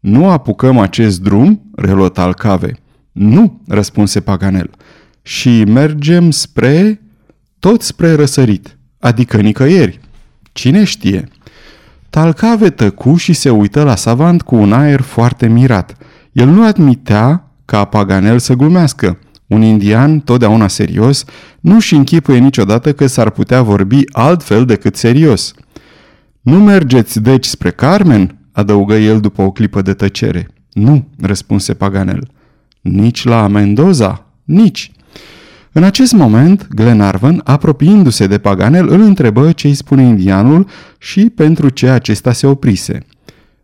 Nu 0.00 0.28
apucăm 0.30 0.78
acest 0.78 1.21
drum? 1.21 1.71
reluă 1.75 2.09
Talcave. 2.09 2.73
Nu, 3.12 3.62
răspunse 3.68 4.21
Paganel. 4.21 4.71
Și 5.23 5.64
mergem 5.64 6.30
spre... 6.30 7.02
tot 7.59 7.83
spre 7.83 8.12
răsărit, 8.12 8.78
adică 8.99 9.40
nicăieri. 9.40 10.00
Cine 10.54 10.84
știe? 10.84 11.28
Talcave 12.11 12.70
tăcu 12.70 13.16
și 13.16 13.32
se 13.32 13.50
uită 13.50 13.82
la 13.82 13.96
savant 13.96 14.42
cu 14.42 14.54
un 14.54 14.73
aer 14.73 15.00
foarte 15.00 15.46
mirat. 15.46 15.96
El 16.32 16.49
nu 16.49 16.66
admitea 16.66 17.50
ca 17.64 17.84
Paganel 17.84 18.38
să 18.38 18.54
glumească. 18.54 19.18
Un 19.46 19.62
indian, 19.62 20.20
totdeauna 20.20 20.68
serios, 20.68 21.25
nu-și 21.61 21.94
închipuie 21.94 22.38
niciodată 22.38 22.92
că 22.92 23.06
s-ar 23.06 23.30
putea 23.30 23.62
vorbi 23.62 24.00
altfel 24.12 24.64
decât 24.64 24.96
serios. 24.96 25.54
Nu 26.40 26.58
mergeți 26.58 27.20
deci 27.20 27.44
spre 27.44 27.70
Carmen?" 27.70 28.38
adăugă 28.52 28.94
el 28.94 29.20
după 29.20 29.42
o 29.42 29.50
clipă 29.50 29.82
de 29.82 29.92
tăcere. 29.92 30.49
Nu, 30.73 31.08
răspunse 31.20 31.75
Paganel. 31.75 32.28
Nici 32.80 33.25
la 33.25 33.46
Mendoza? 33.46 34.26
Nici. 34.44 34.92
În 35.76 35.83
acest 35.83 36.12
moment, 36.12 36.69
Glenarvan, 36.75 37.40
apropiindu-se 37.45 38.26
de 38.26 38.38
Paganel, 38.38 38.88
îl 38.88 39.00
întrebă 39.00 39.52
ce 39.52 39.66
îi 39.66 39.75
spune 39.75 40.02
indianul 40.02 40.66
și 40.99 41.31
pentru 41.31 41.69
ce 41.69 41.88
acesta 41.88 42.33
se 42.33 42.47
oprise. 42.47 42.99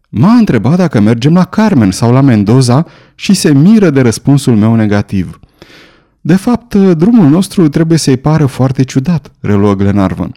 M-a 0.09 0.33
întrebat 0.33 0.77
dacă 0.77 1.01
mergem 1.01 1.35
la 1.35 1.45
Carmen 1.45 1.91
sau 1.91 2.13
la 2.13 2.21
Mendoza 2.21 2.87
și 3.15 3.35
se 3.35 3.53
miră 3.53 3.91
de 3.91 4.01
răspunsul 4.01 4.57
meu 4.57 4.75
negativ. 4.75 5.41
De 6.21 6.37
fapt, 6.37 6.75
drumul 6.75 7.29
nostru 7.29 7.69
trebuie 7.69 7.99
să-i 7.99 8.17
pară 8.17 8.47
foarte 8.47 8.83
ciudat, 8.83 9.33
reluă 9.41 9.75
Glenarvan. 9.75 10.35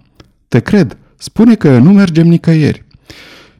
Te 0.47 0.59
cred, 0.59 0.97
spune 1.17 1.55
că 1.55 1.77
nu 1.77 1.91
mergem 1.91 2.27
nicăieri. 2.27 2.85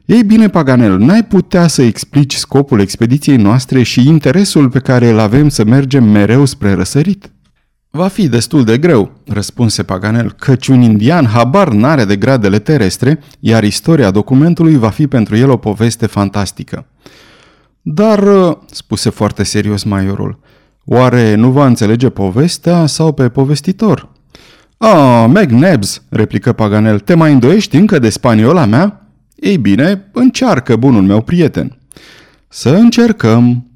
Ei 0.04 0.24
bine, 0.24 0.48
Paganel, 0.48 0.98
n-ai 0.98 1.24
putea 1.24 1.66
să 1.66 1.82
explici 1.82 2.34
scopul 2.34 2.80
expediției 2.80 3.36
noastre 3.36 3.82
și 3.82 4.08
interesul 4.08 4.70
pe 4.70 4.78
care 4.78 5.08
îl 5.08 5.18
avem 5.18 5.48
să 5.48 5.64
mergem 5.64 6.04
mereu 6.04 6.44
spre 6.44 6.72
răsărit? 6.72 7.33
Va 7.96 8.08
fi 8.08 8.28
destul 8.28 8.64
de 8.64 8.78
greu, 8.78 9.10
răspunse 9.26 9.82
Paganel, 9.82 10.32
căci 10.32 10.66
un 10.66 10.80
indian 10.80 11.26
habar 11.26 11.68
n-are 11.68 12.04
de 12.04 12.16
gradele 12.16 12.58
terestre, 12.58 13.20
iar 13.40 13.64
istoria 13.64 14.10
documentului 14.10 14.76
va 14.76 14.88
fi 14.88 15.06
pentru 15.06 15.36
el 15.36 15.50
o 15.50 15.56
poveste 15.56 16.06
fantastică. 16.06 16.86
Dar, 17.80 18.24
spuse 18.70 19.10
foarte 19.10 19.42
serios 19.42 19.82
maiorul, 19.82 20.38
oare 20.84 21.34
nu 21.34 21.50
va 21.50 21.66
înțelege 21.66 22.08
povestea 22.08 22.86
sau 22.86 23.12
pe 23.12 23.28
povestitor? 23.28 24.08
Ah, 24.76 25.24
McNabs, 25.28 26.02
replică 26.08 26.52
Paganel, 26.52 26.98
te 26.98 27.14
mai 27.14 27.32
îndoiești 27.32 27.76
încă 27.76 27.98
de 27.98 28.08
spaniola 28.08 28.64
mea? 28.64 29.08
Ei 29.34 29.56
bine, 29.56 30.08
încearcă, 30.12 30.76
bunul 30.76 31.02
meu 31.02 31.20
prieten. 31.20 31.78
Să 32.48 32.70
încercăm. 32.70 33.72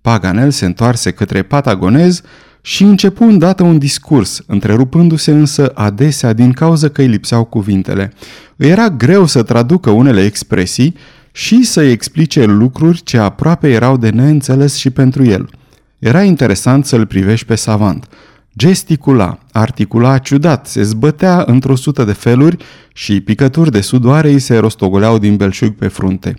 Paganel 0.00 0.50
se 0.50 0.64
întoarse 0.64 1.10
către 1.10 1.42
patagonez 1.42 2.22
și 2.62 2.82
începu 2.82 3.24
îndată 3.24 3.62
un 3.62 3.78
discurs, 3.78 4.42
întrerupându-se 4.46 5.30
însă 5.30 5.70
adesea 5.74 6.32
din 6.32 6.52
cauza 6.52 6.88
că 6.88 7.00
îi 7.00 7.06
lipseau 7.06 7.44
cuvintele. 7.44 8.12
Îi 8.56 8.68
era 8.68 8.88
greu 8.90 9.26
să 9.26 9.42
traducă 9.42 9.90
unele 9.90 10.24
expresii 10.24 10.94
și 11.32 11.64
să-i 11.64 11.90
explice 11.90 12.44
lucruri 12.44 13.02
ce 13.02 13.18
aproape 13.18 13.68
erau 13.68 13.96
de 13.96 14.10
neînțeles 14.10 14.76
și 14.76 14.90
pentru 14.90 15.24
el. 15.24 15.50
Era 15.98 16.22
interesant 16.22 16.86
să-l 16.86 17.06
privești 17.06 17.46
pe 17.46 17.54
savant– 17.54 18.08
Gesticula, 18.56 19.38
articula 19.52 20.18
ciudat, 20.18 20.66
se 20.66 20.82
zbătea 20.82 21.44
într-o 21.46 21.74
sută 21.74 22.04
de 22.04 22.12
feluri 22.12 22.56
și 22.94 23.20
picături 23.20 23.70
de 23.70 23.80
sudoare 23.80 24.30
îi 24.30 24.38
se 24.38 24.56
rostogoleau 24.56 25.18
din 25.18 25.36
belșug 25.36 25.74
pe 25.74 25.88
frunte. 25.88 26.34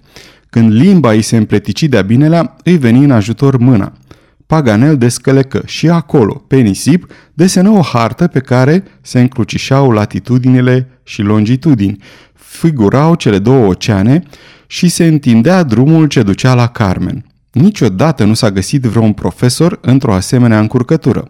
Când 0.49 0.71
limba 0.71 1.11
îi 1.11 1.21
se 1.21 1.37
împletici 1.37 1.83
de-a 1.83 2.01
binelea, 2.01 2.55
îi 2.63 2.77
veni 2.77 3.03
în 3.03 3.11
ajutor 3.11 3.57
mâna. 3.57 3.93
Paganel 4.45 4.97
descălecă 4.97 5.61
și 5.65 5.89
acolo, 5.89 6.33
pe 6.33 6.55
nisip, 6.55 7.11
desenă 7.33 7.69
o 7.69 7.81
hartă 7.81 8.27
pe 8.27 8.39
care 8.39 8.83
se 9.01 9.19
încrucișau 9.19 9.91
latitudinile 9.91 10.99
și 11.03 11.21
longitudini, 11.21 11.97
figurau 12.33 13.15
cele 13.15 13.39
două 13.39 13.65
oceane 13.65 14.23
și 14.67 14.89
se 14.89 15.05
întindea 15.05 15.63
drumul 15.63 16.07
ce 16.07 16.23
ducea 16.23 16.53
la 16.53 16.67
Carmen. 16.67 17.25
Niciodată 17.51 18.23
nu 18.23 18.33
s-a 18.33 18.51
găsit 18.51 18.83
vreun 18.83 19.13
profesor 19.13 19.79
într-o 19.81 20.13
asemenea 20.13 20.59
încurcătură. 20.59 21.27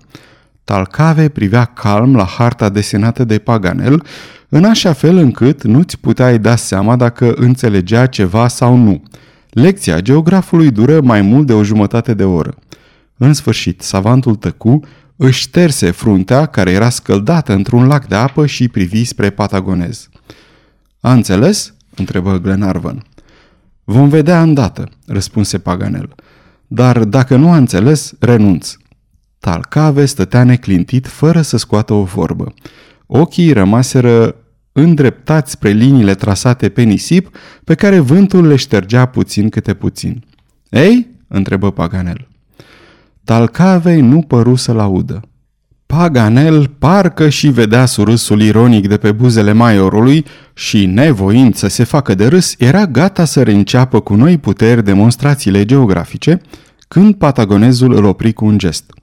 Talcave 0.63 1.29
privea 1.29 1.65
calm 1.65 2.15
la 2.15 2.25
harta 2.25 2.69
desenată 2.69 3.23
de 3.23 3.37
Paganel, 3.37 4.03
în 4.49 4.63
așa 4.63 4.93
fel 4.93 5.17
încât 5.17 5.63
nu-ți 5.63 5.99
puteai 5.99 6.39
da 6.39 6.55
seama 6.55 6.95
dacă 6.95 7.33
înțelegea 7.35 8.05
ceva 8.05 8.47
sau 8.47 8.75
nu. 8.75 9.03
Lecția 9.49 9.99
geografului 9.99 10.71
dură 10.71 11.01
mai 11.01 11.21
mult 11.21 11.47
de 11.47 11.53
o 11.53 11.63
jumătate 11.63 12.13
de 12.13 12.23
oră. 12.23 12.55
În 13.17 13.33
sfârșit, 13.33 13.81
savantul 13.81 14.35
tăcu, 14.35 14.79
își 15.15 15.39
șterse 15.39 15.91
fruntea, 15.91 16.45
care 16.45 16.71
era 16.71 16.89
scăldată 16.89 17.53
într-un 17.53 17.87
lac 17.87 18.07
de 18.07 18.15
apă 18.15 18.45
și 18.45 18.67
privi 18.67 19.03
spre 19.03 19.29
Patagonez. 19.29 20.09
A 20.99 21.13
înțeles?" 21.13 21.73
întrebă 21.95 22.37
Glenarvan. 22.37 23.03
Vom 23.83 24.09
vedea 24.09 24.41
îndată," 24.41 24.89
răspunse 25.05 25.57
Paganel. 25.57 26.15
Dar 26.67 27.03
dacă 27.03 27.35
nu 27.35 27.51
a 27.51 27.55
înțeles, 27.55 28.13
renunț. 28.19 28.75
Talcave 29.39 30.05
stătea 30.05 30.43
neclintit 30.43 31.07
fără 31.07 31.41
să 31.41 31.57
scoată 31.57 31.93
o 31.93 32.03
vorbă. 32.03 32.53
Ochii 33.05 33.53
rămaseră 33.53 34.35
îndreptați 34.71 35.51
spre 35.51 35.69
liniile 35.69 36.15
trasate 36.15 36.69
pe 36.69 36.81
nisip, 36.81 37.35
pe 37.63 37.75
care 37.75 37.99
vântul 37.99 38.47
le 38.47 38.55
ștergea 38.55 39.05
puțin 39.05 39.49
câte 39.49 39.73
puțin. 39.73 40.23
Ei?" 40.69 41.07
întrebă 41.27 41.71
Paganel. 41.71 42.27
Talcavei 43.23 44.01
nu 44.01 44.21
păru 44.21 44.55
să-l 44.55 44.79
audă. 44.79 45.21
Paganel 45.85 46.67
parcă 46.67 47.29
și 47.29 47.47
vedea 47.47 47.85
surâsul 47.85 48.41
ironic 48.41 48.87
de 48.87 48.97
pe 48.97 49.11
buzele 49.11 49.51
maiorului 49.51 50.25
și, 50.53 50.85
nevoind 50.85 51.55
să 51.55 51.67
se 51.67 51.83
facă 51.83 52.15
de 52.15 52.27
râs, 52.27 52.55
era 52.57 52.85
gata 52.85 53.25
să 53.25 53.43
reînceapă 53.43 53.99
cu 53.99 54.15
noi 54.15 54.37
puteri 54.37 54.83
demonstrațiile 54.83 55.65
geografice, 55.65 56.41
când 56.87 57.15
patagonezul 57.15 57.93
îl 57.93 58.03
opri 58.03 58.33
cu 58.33 58.45
un 58.45 58.57
gest– 58.57 58.83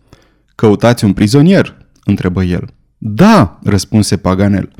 Căutați 0.61 1.05
un 1.05 1.13
prizonier?" 1.13 1.77
întrebă 2.05 2.43
el. 2.43 2.69
Da, 2.99 3.59
răspunse 3.63 4.17
Paganel. 4.17 4.71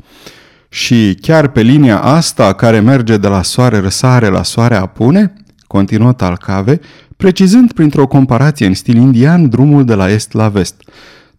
Și 0.69 1.17
chiar 1.21 1.47
pe 1.47 1.61
linia 1.61 2.01
asta 2.01 2.53
care 2.53 2.79
merge 2.79 3.17
de 3.17 3.27
la 3.27 3.41
soare 3.41 3.79
răsare 3.79 4.27
la 4.27 4.43
soare 4.43 4.75
apune? 4.75 5.33
Continuă 5.67 6.13
Talcave, 6.13 6.79
precizând 7.21 7.71
printr-o 7.71 8.07
comparație 8.07 8.65
în 8.65 8.73
stil 8.73 8.95
indian 8.95 9.49
drumul 9.49 9.85
de 9.85 9.93
la 9.93 10.09
est 10.09 10.31
la 10.31 10.49
vest. 10.49 10.83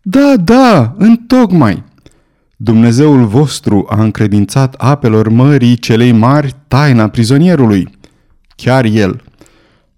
Da, 0.03 0.35
da, 0.37 0.95
întocmai! 0.97 1.83
Dumnezeul 2.57 3.27
vostru 3.27 3.87
a 3.89 4.03
încredințat 4.03 4.75
apelor 4.75 5.29
mării 5.29 5.77
celei 5.77 6.13
mari 6.13 6.55
taina 6.69 7.09
prizonierului. 7.09 7.89
Chiar 8.57 8.85
el. 8.85 9.23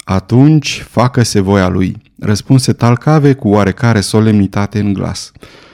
Atunci 0.05 0.85
facă-se 0.89 1.41
voia 1.41 1.69
lui 1.69 2.03
răspunse 2.19 2.73
Talcave 2.73 3.33
cu 3.33 3.49
oarecare 3.49 4.01
solemnitate 4.01 4.79
în 4.79 4.93
glas. 4.93 5.33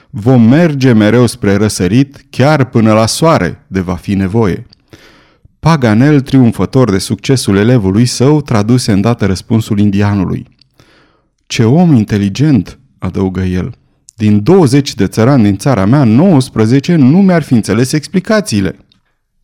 Vom 0.09 0.41
merge 0.41 0.93
mereu 0.93 1.25
spre 1.25 1.55
răsărit, 1.55 2.25
chiar 2.29 2.65
până 2.65 2.93
la 2.93 3.05
soare, 3.05 3.65
de 3.67 3.79
va 3.79 3.95
fi 3.95 4.13
nevoie. 4.13 4.65
Paganel, 5.61 6.21
triumfător 6.21 6.91
de 6.91 6.97
succesul 6.97 7.57
elevului 7.57 8.05
său, 8.05 8.41
traduse 8.41 8.91
îndată 8.91 9.25
răspunsul 9.25 9.79
indianului. 9.79 10.47
Ce 11.47 11.63
om 11.63 11.95
inteligent, 11.95 12.79
adăugă 12.99 13.41
el. 13.41 13.73
Din 14.15 14.43
20 14.43 14.95
de 14.95 15.07
țărani 15.07 15.43
din 15.43 15.57
țara 15.57 15.85
mea, 15.85 16.03
19 16.03 16.95
nu 16.95 17.21
mi-ar 17.21 17.43
fi 17.43 17.53
înțeles 17.53 17.91
explicațiile. 17.91 18.79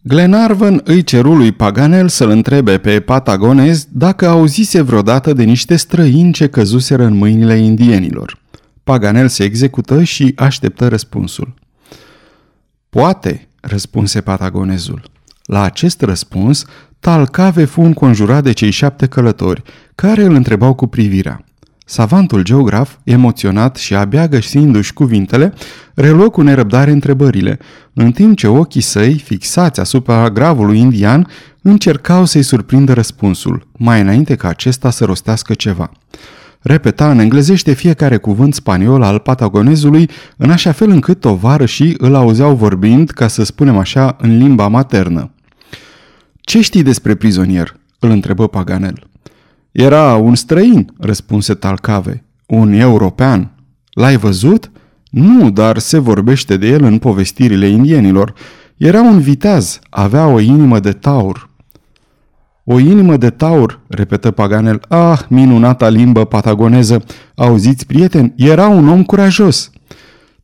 Glenarvan 0.02 0.82
îi 0.84 1.04
ceru 1.04 1.36
lui 1.36 1.52
Paganel 1.52 2.08
să-l 2.08 2.30
întrebe 2.30 2.78
pe 2.78 3.00
patagonez 3.00 3.88
dacă 3.92 4.28
auzise 4.28 4.82
vreodată 4.82 5.34
de 5.34 5.44
niște 5.44 5.76
străini 5.76 6.34
ce 6.34 6.48
căzuseră 6.48 7.04
în 7.04 7.14
mâinile 7.14 7.58
indienilor. 7.58 8.40
Paganel 8.84 9.28
se 9.28 9.44
execută 9.44 10.04
și 10.04 10.34
așteptă 10.36 10.88
răspunsul. 10.88 11.54
Poate, 12.90 13.48
răspunse 13.62 14.22
patagonezul. 14.22 15.16
La 15.48 15.62
acest 15.62 16.02
răspuns, 16.02 16.66
Talcave 17.00 17.66
fu 17.66 17.82
înconjurat 17.82 18.44
de 18.44 18.52
cei 18.52 18.70
șapte 18.70 19.06
călători, 19.06 19.62
care 19.96 20.24
îl 20.24 20.34
întrebau 20.34 20.74
cu 20.74 20.88
privirea. 20.88 21.44
Savantul 21.86 22.44
geograf, 22.44 22.96
emoționat 23.04 23.76
și 23.76 23.96
abia 23.96 24.28
găsindu-și 24.28 24.94
cuvintele, 24.94 25.54
reluă 25.94 26.30
cu 26.30 26.42
nerăbdare 26.42 26.92
întrebările, 26.92 27.60
în 27.94 28.12
timp 28.12 28.38
ce 28.38 28.48
ochii 28.48 28.82
săi, 28.82 29.14
fixați 29.14 29.80
asupra 29.80 30.30
gravului 30.30 30.80
indian, 30.80 31.28
încercau 31.62 32.26
să-i 32.26 32.44
surprindă 32.44 32.94
răspunsul, 32.94 33.68
mai 33.78 34.02
înainte 34.02 34.36
ca 34.36 34.48
acesta 34.48 34.90
să 34.90 35.06
rostească 35.06 35.54
ceva. 35.54 35.92
Repeta 36.60 37.12
în 37.12 37.20
englezește 37.20 37.74
fiecare 37.74 38.18
cuvânt 38.18 38.54
spaniol 38.54 39.02
al 39.04 39.20
patagonezului, 39.20 40.10
în 40.38 40.50
așa 40.50 40.72
fel 40.72 40.90
încât 40.90 41.20
tovarășii 41.20 41.96
îl 41.98 42.16
auzeau 42.16 42.56
vorbind, 42.56 43.10
ca 43.10 43.28
să 43.28 43.44
spunem 43.44 43.78
așa, 43.78 44.16
în 44.20 44.38
limba 44.38 44.68
maternă. 44.68 45.32
Ce 46.48 46.62
știi 46.62 46.84
despre 46.84 47.16
prizonier?" 47.16 47.80
îl 48.00 48.10
întrebă 48.10 48.48
Paganel. 48.48 49.10
Era 49.72 50.16
un 50.16 50.36
străin, 50.36 50.94
răspunse 50.98 51.54
Talcave. 51.54 52.24
Un 52.46 52.74
european. 52.74 53.52
L-ai 53.90 54.18
văzut? 54.18 54.72
Nu, 55.10 55.52
dar 55.52 55.78
se 55.78 55.98
vorbește 55.98 56.58
de 56.58 56.68
el 56.68 56.84
în 56.84 56.98
povestirile 56.98 57.68
indienilor. 57.68 58.34
Era 58.78 59.02
un 59.02 59.20
viteaz, 59.20 59.80
avea 59.90 60.28
o 60.28 60.40
inimă 60.40 60.80
de 60.80 60.92
taur. 60.92 61.50
O 62.64 62.80
inimă 62.80 63.18
de 63.18 63.30
taur, 63.30 63.80
repetă 63.88 64.32
Paganel. 64.32 64.82
Ah, 64.88 65.20
minunata 65.30 65.90
limbă 65.90 66.26
patagoneză! 66.26 67.04
Auziți, 67.36 67.86
prieten, 67.86 68.34
era 68.36 68.68
un 68.68 68.88
om 68.88 69.04
curajos. 69.04 69.72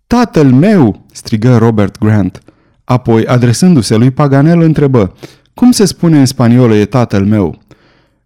Tatăl 0.08 0.52
meu, 0.52 1.06
strigă 1.12 1.58
Robert 1.58 1.98
Grant. 1.98 2.42
Apoi, 2.84 3.26
adresându-se 3.26 3.96
lui 3.96 4.12
Paganel, 4.12 4.62
întrebă, 4.62 5.14
Cum 5.54 5.72
se 5.72 5.86
spune 5.86 6.20
în 6.20 6.26
spaniolă 6.26 6.76
e 6.76 6.86
tatăl 6.86 7.26
meu? 7.26 7.62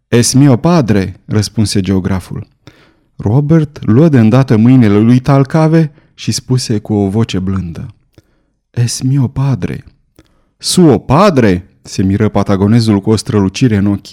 Es 0.07 0.33
mio 0.33 0.55
padre, 0.55 1.21
răspunse 1.25 1.81
geograful. 1.81 2.47
Robert 3.15 3.85
luă 3.85 4.09
de 4.09 4.19
îndată 4.19 4.57
mâinile 4.57 4.97
lui 4.97 5.19
Talcave 5.19 5.91
și 6.13 6.31
spuse 6.31 6.79
cu 6.79 6.93
o 6.93 7.09
voce 7.09 7.39
blândă. 7.39 7.95
Es 8.69 9.01
mio 9.01 9.27
padre. 9.27 9.83
Suo 10.57 10.97
padre, 10.97 11.69
se 11.81 12.03
miră 12.03 12.29
patagonezul 12.29 12.99
cu 12.99 13.09
o 13.09 13.15
strălucire 13.15 13.75
în 13.75 13.85
ochi. 13.85 14.07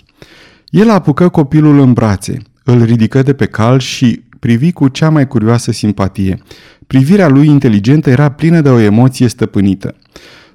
El 0.69 0.91
apucă 0.91 1.29
copilul 1.29 1.79
în 1.79 1.93
brațe, 1.93 2.43
îl 2.65 2.83
ridică 2.83 3.23
de 3.23 3.35
pe 3.35 3.47
cal 3.47 3.79
și 3.79 4.23
privi 4.39 4.73
cu 4.73 4.89
cea 4.89 5.11
mai 5.11 5.27
curioasă 5.27 5.73
simpatie. 5.73 6.43
Privirea 6.87 7.29
lui 7.29 7.47
inteligentă 7.47 8.11
era 8.11 8.31
plină 8.31 8.61
de 8.61 8.69
o 8.69 8.79
emoție 8.79 9.29
stăpânită. 9.29 9.95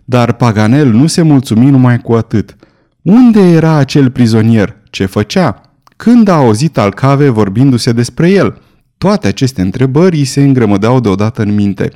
Dar 0.09 0.33
Paganel 0.33 0.87
nu 0.87 1.07
se 1.07 1.21
mulțumi 1.21 1.69
numai 1.69 1.99
cu 1.99 2.13
atât. 2.13 2.55
Unde 3.01 3.39
era 3.39 3.73
acel 3.73 4.11
prizonier? 4.11 4.75
Ce 4.89 5.05
făcea? 5.05 5.61
Când 5.95 6.27
a 6.27 6.33
auzit 6.35 6.77
Alcave 6.77 7.29
vorbindu-se 7.29 7.91
despre 7.91 8.29
el? 8.29 8.61
Toate 8.97 9.27
aceste 9.27 9.61
întrebări 9.61 10.17
îi 10.17 10.25
se 10.25 10.41
îngrămădeau 10.41 10.99
deodată 10.99 11.41
în 11.41 11.53
minte. 11.53 11.91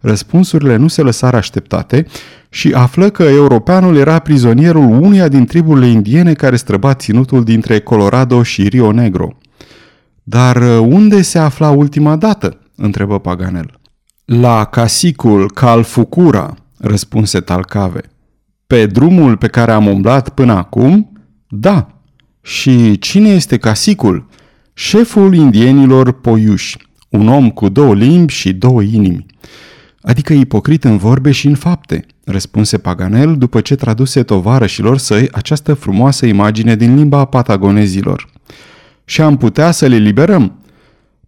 Răspunsurile 0.00 0.76
nu 0.76 0.88
se 0.88 1.02
lăsară 1.02 1.36
așteptate 1.36 2.06
și 2.48 2.72
află 2.72 3.10
că 3.10 3.22
europeanul 3.22 3.96
era 3.96 4.18
prizonierul 4.18 4.84
unuia 4.84 5.28
din 5.28 5.46
triburile 5.46 5.86
indiene 5.86 6.32
care 6.32 6.56
străba 6.56 6.94
ținutul 6.94 7.44
dintre 7.44 7.80
Colorado 7.80 8.42
și 8.42 8.68
Rio 8.68 8.92
Negro. 8.92 9.38
Dar 10.22 10.56
unde 10.80 11.22
se 11.22 11.38
afla 11.38 11.70
ultima 11.70 12.16
dată? 12.16 12.58
întrebă 12.76 13.18
Paganel. 13.18 13.80
La 14.24 14.64
casicul 14.64 15.50
Calfucura, 15.50 16.56
răspunse 16.78 17.40
Talcave. 17.40 18.00
Pe 18.66 18.86
drumul 18.86 19.36
pe 19.36 19.46
care 19.46 19.72
am 19.72 19.86
umblat 19.86 20.28
până 20.28 20.52
acum? 20.52 21.12
Da. 21.48 22.00
Și 22.42 22.98
cine 22.98 23.28
este 23.28 23.56
casicul? 23.56 24.26
Șeful 24.74 25.34
indienilor 25.34 26.12
poiuși, 26.12 26.76
un 27.08 27.28
om 27.28 27.50
cu 27.50 27.68
două 27.68 27.94
limbi 27.94 28.32
și 28.32 28.52
două 28.52 28.82
inimi. 28.82 29.26
Adică 30.00 30.32
ipocrit 30.32 30.84
în 30.84 30.96
vorbe 30.96 31.30
și 31.30 31.46
în 31.46 31.54
fapte, 31.54 32.06
răspunse 32.24 32.78
Paganel 32.78 33.36
după 33.36 33.60
ce 33.60 33.74
traduse 33.74 34.22
tovarășilor 34.22 34.98
săi 34.98 35.28
această 35.32 35.74
frumoasă 35.74 36.26
imagine 36.26 36.76
din 36.76 36.94
limba 36.94 37.24
patagonezilor. 37.24 38.28
Și 39.04 39.20
am 39.20 39.36
putea 39.36 39.70
să 39.70 39.86
le 39.86 39.96
liberăm. 39.96 40.58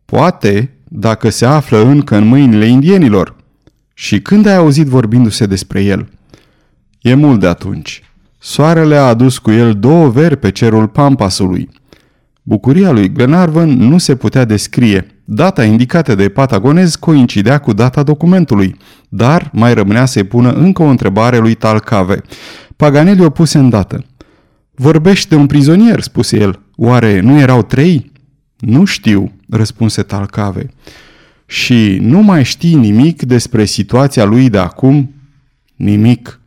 Poate, 0.04 0.78
dacă 0.84 1.28
se 1.28 1.46
află 1.46 1.78
încă 1.78 2.16
în 2.16 2.26
mâinile 2.26 2.66
indienilor. 2.66 3.36
Și 4.00 4.20
când 4.20 4.46
ai 4.46 4.54
auzit 4.54 4.86
vorbindu-se 4.86 5.46
despre 5.46 5.82
el? 5.82 6.08
E 7.00 7.14
mult 7.14 7.40
de 7.40 7.46
atunci. 7.46 8.02
Soarele 8.38 8.96
a 8.96 9.06
adus 9.06 9.38
cu 9.38 9.50
el 9.50 9.74
două 9.74 10.08
veri 10.08 10.36
pe 10.36 10.50
cerul 10.50 10.88
Pampasului. 10.88 11.68
Bucuria 12.42 12.90
lui 12.90 13.12
Glenarvan 13.12 13.68
nu 13.68 13.98
se 13.98 14.16
putea 14.16 14.44
descrie. 14.44 15.22
Data 15.24 15.64
indicată 15.64 16.14
de 16.14 16.28
patagonez 16.28 16.94
coincidea 16.94 17.58
cu 17.58 17.72
data 17.72 18.02
documentului, 18.02 18.76
dar 19.08 19.50
mai 19.52 19.74
rămânea 19.74 20.04
să-i 20.04 20.24
pună 20.24 20.52
încă 20.52 20.82
o 20.82 20.86
întrebare 20.86 21.38
lui 21.38 21.54
Talcave. 21.54 22.22
Paganelli 22.76 23.24
o 23.24 23.30
puse 23.30 23.58
îndată. 23.58 24.04
Vorbești 24.74 25.28
de 25.28 25.34
un 25.34 25.46
prizonier, 25.46 26.00
spuse 26.00 26.38
el. 26.38 26.60
Oare 26.76 27.20
nu 27.20 27.38
erau 27.38 27.62
trei? 27.62 28.12
Nu 28.58 28.84
știu, 28.84 29.32
răspunse 29.48 30.02
Talcave. 30.02 30.66
Și 31.50 31.98
nu 32.00 32.22
mai 32.22 32.44
știi 32.44 32.74
nimic 32.74 33.22
despre 33.22 33.64
situația 33.64 34.24
lui 34.24 34.50
de 34.50 34.58
acum? 34.58 35.14
Nimic. 35.76 36.40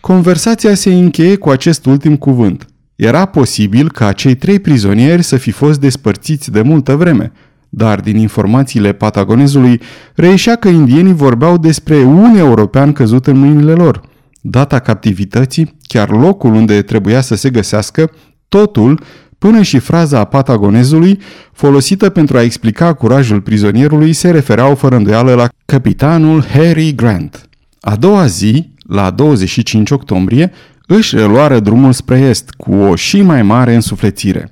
Conversația 0.00 0.74
se 0.74 0.94
încheie 0.94 1.36
cu 1.36 1.48
acest 1.48 1.86
ultim 1.86 2.16
cuvânt. 2.16 2.66
Era 2.94 3.24
posibil 3.24 3.90
ca 3.90 4.12
cei 4.12 4.34
trei 4.34 4.58
prizonieri 4.58 5.22
să 5.22 5.36
fi 5.36 5.50
fost 5.50 5.80
despărțiți 5.80 6.50
de 6.50 6.62
multă 6.62 6.96
vreme, 6.96 7.32
dar 7.68 8.00
din 8.00 8.16
informațiile 8.16 8.92
patagonezului 8.92 9.80
reieșea 10.14 10.56
că 10.56 10.68
indienii 10.68 11.14
vorbeau 11.14 11.58
despre 11.58 11.96
un 11.96 12.36
european 12.36 12.92
căzut 12.92 13.26
în 13.26 13.38
mâinile 13.38 13.72
lor. 13.72 14.00
Data 14.40 14.78
captivității, 14.78 15.76
chiar 15.82 16.10
locul 16.10 16.54
unde 16.54 16.82
trebuia 16.82 17.20
să 17.20 17.34
se 17.34 17.50
găsească, 17.50 18.10
totul, 18.48 19.00
până 19.46 19.62
și 19.62 19.78
fraza 19.78 20.18
a 20.18 20.24
patagonezului, 20.24 21.18
folosită 21.52 22.08
pentru 22.08 22.36
a 22.36 22.42
explica 22.42 22.92
curajul 22.92 23.40
prizonierului, 23.40 24.12
se 24.12 24.30
refereau 24.30 24.74
fără 24.74 24.96
îndoială 24.96 25.34
la 25.34 25.48
capitanul 25.64 26.44
Harry 26.44 26.94
Grant. 26.94 27.48
A 27.80 27.96
doua 27.96 28.26
zi, 28.26 28.70
la 28.86 29.10
25 29.10 29.90
octombrie, 29.90 30.52
își 30.86 31.16
reluară 31.16 31.60
drumul 31.60 31.92
spre 31.92 32.18
est 32.18 32.50
cu 32.50 32.74
o 32.74 32.94
și 32.94 33.22
mai 33.22 33.42
mare 33.42 33.74
însuflețire. 33.74 34.50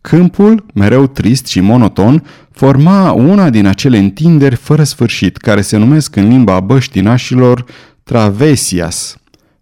Câmpul, 0.00 0.64
mereu 0.74 1.06
trist 1.06 1.46
și 1.46 1.60
monoton, 1.60 2.24
forma 2.50 3.12
una 3.12 3.50
din 3.50 3.66
acele 3.66 3.98
întinderi 3.98 4.54
fără 4.54 4.82
sfârșit, 4.82 5.36
care 5.36 5.60
se 5.60 5.76
numesc 5.76 6.16
în 6.16 6.28
limba 6.28 6.60
băștinașilor 6.60 7.64
travesias. 8.02 9.16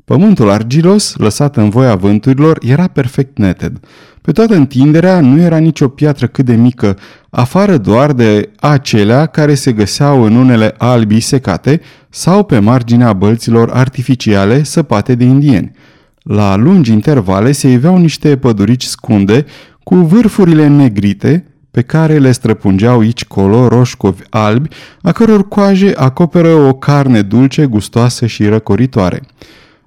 Pământul 0.07 0.51
argilos, 0.51 1.15
lăsat 1.17 1.57
în 1.57 1.69
voia 1.69 1.95
vânturilor, 1.95 2.59
era 2.61 2.87
perfect 2.87 3.39
neted. 3.39 3.81
Pe 4.27 4.33
toată 4.33 4.55
întinderea 4.55 5.21
nu 5.21 5.41
era 5.41 5.57
nicio 5.57 5.89
piatră 5.89 6.27
cât 6.27 6.45
de 6.45 6.55
mică, 6.55 6.99
afară 7.31 7.77
doar 7.77 8.13
de 8.13 8.51
acelea 8.61 9.27
care 9.27 9.55
se 9.55 9.73
găseau 9.73 10.23
în 10.23 10.37
unele 10.37 10.75
albii 10.79 11.21
secate 11.21 11.81
sau 12.09 12.45
pe 12.45 12.59
marginea 12.59 13.13
bălților 13.13 13.71
artificiale 13.73 14.63
săpate 14.63 15.15
de 15.15 15.25
indieni. 15.25 15.71
La 16.23 16.57
lungi 16.57 16.93
intervale 16.93 17.53
se 17.53 17.69
iveau 17.69 17.99
niște 17.99 18.37
pădurici 18.37 18.85
scunde 18.85 19.45
cu 19.83 19.95
vârfurile 19.95 20.67
negrite 20.67 21.47
pe 21.71 21.83
care 21.83 22.19
le 22.19 22.33
străpungeau 22.33 22.99
aici 22.99 23.25
colo 23.25 23.69
roșcovi 23.69 24.23
albi, 24.31 24.69
a 25.03 25.13
căror 25.13 25.49
coaje 25.49 25.93
acoperă 25.97 26.55
o 26.55 26.73
carne 26.73 27.23
dulce, 27.23 27.67
gustoasă 27.67 28.27
și 28.27 28.47
răcoritoare. 28.47 29.23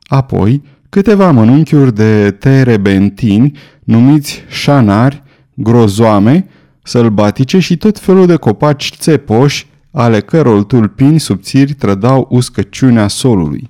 Apoi, 0.08 0.62
câteva 0.90 1.32
mănunchiuri 1.32 1.96
de 1.96 2.32
terebentini, 2.32 3.58
numiți 3.84 4.44
șanari, 4.48 5.24
grozoame, 5.54 6.48
sălbatice 6.84 7.60
și 7.60 7.78
tot 7.78 8.00
felul 8.00 8.26
de 8.26 8.36
copaci 8.36 8.94
țepoși, 8.98 9.68
ale 9.92 10.20
căror 10.20 10.64
tulpini 10.64 11.20
subțiri 11.20 11.74
trădau 11.74 12.28
uscăciunea 12.30 13.08
solului. 13.08 13.68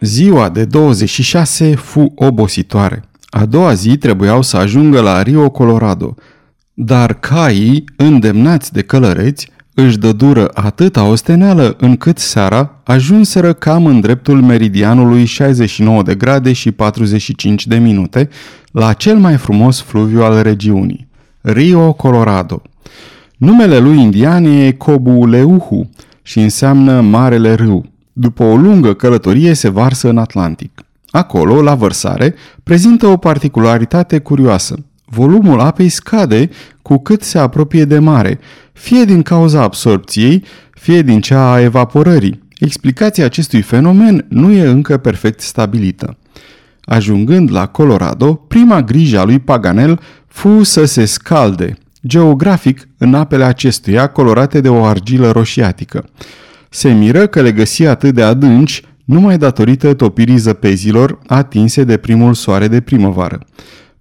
Ziua 0.00 0.48
de 0.48 0.64
26 0.64 1.74
fu 1.74 2.12
obositoare. 2.14 3.02
A 3.28 3.46
doua 3.46 3.74
zi 3.74 3.96
trebuiau 3.96 4.42
să 4.42 4.56
ajungă 4.56 5.00
la 5.00 5.22
Rio 5.22 5.50
Colorado, 5.50 6.14
dar 6.74 7.14
caii, 7.14 7.84
îndemnați 7.96 8.72
de 8.72 8.82
călăreți, 8.82 9.50
își 9.80 9.98
dădură 9.98 10.50
atâta 10.54 11.04
osteneală 11.04 11.76
încât 11.80 12.18
seara 12.18 12.80
ajunseră 12.84 13.52
cam 13.52 13.86
în 13.86 14.00
dreptul 14.00 14.42
meridianului 14.42 15.24
69 15.24 16.02
de 16.02 16.14
grade 16.14 16.52
și 16.52 16.70
45 16.70 17.66
de 17.66 17.76
minute 17.76 18.28
la 18.72 18.92
cel 18.92 19.16
mai 19.16 19.36
frumos 19.36 19.80
fluviu 19.80 20.22
al 20.22 20.42
regiunii, 20.42 21.08
Rio 21.40 21.92
Colorado. 21.92 22.62
Numele 23.36 23.78
lui 23.78 24.00
indian 24.00 24.44
e 24.44 24.70
Cobuleuhu 24.72 25.90
și 26.22 26.40
înseamnă 26.40 27.00
Marele 27.00 27.54
Râu. 27.54 27.84
După 28.12 28.42
o 28.42 28.56
lungă 28.56 28.94
călătorie 28.94 29.54
se 29.54 29.68
varsă 29.68 30.08
în 30.08 30.18
Atlantic. 30.18 30.70
Acolo, 31.10 31.62
la 31.62 31.74
vărsare, 31.74 32.34
prezintă 32.62 33.06
o 33.06 33.16
particularitate 33.16 34.18
curioasă. 34.18 34.78
Volumul 35.10 35.60
apei 35.60 35.88
scade 35.88 36.48
cu 36.82 36.98
cât 36.98 37.22
se 37.22 37.38
apropie 37.38 37.84
de 37.84 37.98
mare, 37.98 38.38
fie 38.72 39.04
din 39.04 39.22
cauza 39.22 39.62
absorpției, 39.62 40.44
fie 40.70 41.02
din 41.02 41.20
cea 41.20 41.52
a 41.52 41.60
evaporării. 41.60 42.42
Explicația 42.58 43.24
acestui 43.24 43.62
fenomen 43.62 44.26
nu 44.28 44.50
e 44.50 44.66
încă 44.66 44.96
perfect 44.96 45.40
stabilită. 45.40 46.16
Ajungând 46.84 47.52
la 47.52 47.66
Colorado, 47.66 48.34
prima 48.34 48.82
grijă 48.82 49.18
a 49.18 49.24
lui 49.24 49.38
Paganel 49.38 50.00
fu 50.26 50.62
să 50.62 50.84
se 50.84 51.04
scalde, 51.04 51.76
geografic 52.06 52.88
în 52.98 53.14
apele 53.14 53.44
acestuia 53.44 54.06
colorate 54.06 54.60
de 54.60 54.68
o 54.68 54.84
argilă 54.84 55.30
roșiatică. 55.30 56.04
Se 56.68 56.92
miră 56.92 57.26
că 57.26 57.40
le 57.40 57.52
găsi 57.52 57.86
atât 57.86 58.14
de 58.14 58.22
adânci 58.22 58.82
numai 59.04 59.38
datorită 59.38 59.94
topirii 59.94 60.36
zăpezilor 60.36 61.18
atinse 61.26 61.84
de 61.84 61.96
primul 61.96 62.34
soare 62.34 62.68
de 62.68 62.80
primăvară. 62.80 63.40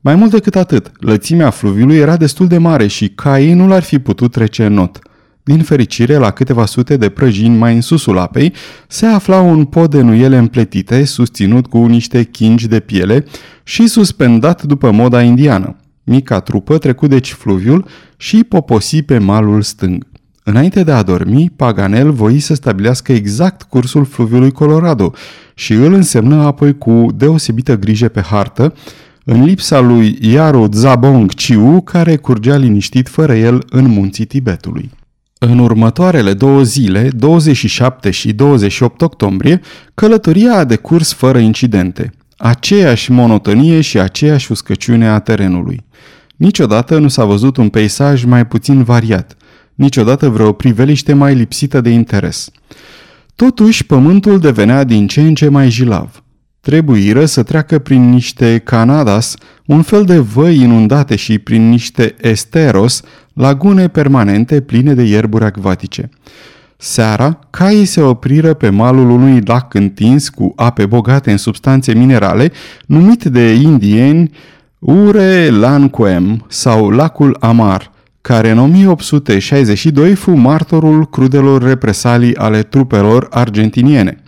Mai 0.02 0.16
mult 0.16 0.32
decât 0.32 0.56
atât, 0.56 0.92
lățimea 1.00 1.50
fluviului 1.50 1.98
era 1.98 2.18
destul 2.18 2.48
de 2.48 2.58
mare 2.58 2.88
și 2.88 3.10
caii 3.10 3.54
nu 3.54 3.68
l-ar 3.68 3.84
fi 3.84 4.00
putut 4.00 4.32
trece 4.32 4.66
în 4.66 4.74
not. 4.74 5.00
Din 5.44 5.62
fericire, 5.62 6.16
la 6.16 6.32
câteva 6.32 6.66
sute 6.66 6.98
de 6.98 7.10
prăjini 7.10 7.58
mai 7.58 7.76
în 7.76 7.82
susul 7.82 8.18
apei, 8.18 8.54
se 8.88 9.06
afla 9.06 9.40
un 9.40 9.66
pod 9.66 9.90
de 9.90 10.02
nuiele 10.02 10.38
împletite, 10.38 11.06
susținut 11.06 11.68
cu 11.68 11.86
niște 11.86 12.24
chingi 12.24 12.68
de 12.68 12.80
piele 12.80 13.26
și 13.64 13.88
suspendat 13.88 14.64
după 14.64 14.92
moda 14.92 15.22
indiană. 15.22 15.76
Mica 16.04 16.40
trupă 16.40 16.78
trecu 16.78 17.08
deci 17.08 17.32
fluviul 17.32 17.86
și 18.18 18.44
poposi 18.44 19.02
pe 19.02 19.18
malul 19.18 19.62
stâng. 19.62 20.08
Înainte 20.44 20.84
de 20.84 20.92
a 20.92 21.04
dormi, 21.04 21.52
Paganel 21.56 22.12
voi 22.12 22.40
să 22.40 22.54
stabilească 22.54 23.12
exact 23.12 23.62
cursul 23.62 24.06
fluviului 24.06 24.52
Colorado 24.52 25.14
și 25.54 25.74
îl 25.74 25.94
însemnă 25.94 26.36
apoi 26.36 26.78
cu 26.78 27.08
deosebită 27.16 27.78
grijă 27.78 28.08
pe 28.08 28.22
hartă, 28.22 28.74
în 29.30 29.44
lipsa 29.44 29.80
lui 29.80 30.18
Yaru 30.22 30.68
Zabong 30.72 31.32
Chiu, 31.34 31.82
care 31.82 32.16
curgea 32.16 32.56
liniștit 32.56 33.10
fără 33.10 33.36
el 33.36 33.66
în 33.70 33.88
munții 33.88 34.26
Tibetului. 34.26 34.90
În 35.40 35.60
următoarele 35.60 36.34
două 36.34 36.64
zile, 36.64 37.10
27 37.16 38.12
și 38.12 38.34
28 38.34 39.02
octombrie, 39.02 39.62
călătoria 39.94 40.54
a 40.58 40.64
decurs 40.64 41.14
fără 41.14 41.38
incidente. 41.38 42.12
Aceeași 42.38 43.12
monotonie 43.12 43.82
și 43.82 44.00
aceeași 44.00 44.52
uscăciune 44.52 45.08
a 45.08 45.20
terenului. 45.20 45.86
Niciodată 46.36 46.98
nu 46.98 47.08
s-a 47.08 47.26
văzut 47.26 47.58
un 47.58 47.70
peisaj 47.70 48.24
mai 48.24 48.48
puțin 48.48 48.84
variat, 48.84 49.38
niciodată 49.76 50.30
vreo 50.30 50.52
priveliște 50.52 51.14
mai 51.14 51.36
lipsită 51.36 51.82
de 51.82 51.90
interes. 51.90 52.50
Totuși, 53.36 53.86
pământul 53.86 54.40
devenea 54.40 54.84
din 54.84 55.08
ce 55.08 55.22
în 55.22 55.36
ce 55.36 55.50
mai 55.50 55.70
jilav. 55.70 56.22
Trebuiră 56.68 57.26
să 57.26 57.44
treacă 57.44 57.80
prin 57.80 58.10
niște 58.10 58.62
canadas, 58.64 59.36
un 59.66 59.82
fel 59.82 60.04
de 60.04 60.18
văi 60.18 60.62
inundate 60.62 61.16
și 61.16 61.40
prin 61.40 61.70
niște 61.70 62.16
esteros, 62.22 63.02
lagune 63.34 63.88
permanente 63.88 64.62
pline 64.62 64.94
de 64.94 65.04
ierburi 65.04 65.44
acvatice. 65.44 66.10
Seara, 66.78 67.40
caii 67.50 67.86
se 67.86 68.02
opriră 68.02 68.54
pe 68.54 68.70
malul 68.70 69.10
unui 69.10 69.42
lac 69.46 69.74
întins 69.74 70.30
cu 70.30 70.54
ape 70.56 70.86
bogate 70.86 71.32
în 71.32 71.38
substanțe 71.38 71.94
minerale, 71.94 72.52
numit 72.86 73.24
de 73.24 73.54
indieni 73.54 74.32
Ure 74.80 75.50
Lanquem 75.50 76.46
sau 76.48 76.90
Lacul 76.90 77.38
Amar, 77.40 77.92
care 78.22 78.50
în 78.50 78.60
1862 78.60 80.16
fu 80.16 80.32
martorul 80.32 81.10
crudelor 81.10 81.64
represalii 81.64 82.36
ale 82.36 82.62
trupelor 82.64 83.28
argentiniene. 83.30 84.22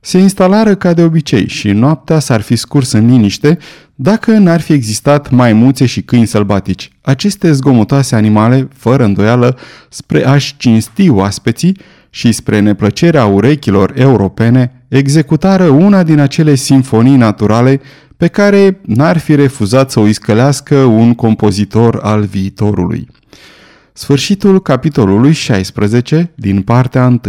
Se 0.00 0.18
instalară 0.18 0.74
ca 0.74 0.92
de 0.92 1.02
obicei 1.02 1.48
și 1.48 1.70
noaptea 1.70 2.18
s-ar 2.18 2.40
fi 2.40 2.56
scurs 2.56 2.92
în 2.92 3.06
liniște 3.06 3.58
dacă 3.94 4.32
n-ar 4.32 4.60
fi 4.60 4.72
existat 4.72 5.30
maimuțe 5.30 5.86
și 5.86 6.02
câini 6.02 6.26
sălbatici. 6.26 6.90
Aceste 7.00 7.52
zgomotoase 7.52 8.14
animale, 8.14 8.68
fără 8.74 9.04
îndoială, 9.04 9.56
spre 9.88 10.26
a-și 10.26 10.56
cinsti 10.56 11.08
oaspeții 11.08 11.76
și 12.10 12.32
spre 12.32 12.60
neplăcerea 12.60 13.24
urechilor 13.24 13.92
europene, 13.94 14.84
executară 14.88 15.64
una 15.68 16.02
din 16.02 16.18
acele 16.18 16.54
simfonii 16.54 17.16
naturale 17.16 17.80
pe 18.16 18.26
care 18.26 18.80
n-ar 18.84 19.18
fi 19.18 19.34
refuzat 19.34 19.90
să 19.90 20.00
o 20.00 20.06
iscălească 20.06 20.76
un 20.76 21.14
compozitor 21.14 21.98
al 22.02 22.24
viitorului. 22.24 23.08
Sfârșitul 23.92 24.62
capitolului 24.62 25.32
16 25.32 26.32
din 26.34 26.62
partea 26.62 27.06
1 27.06 27.20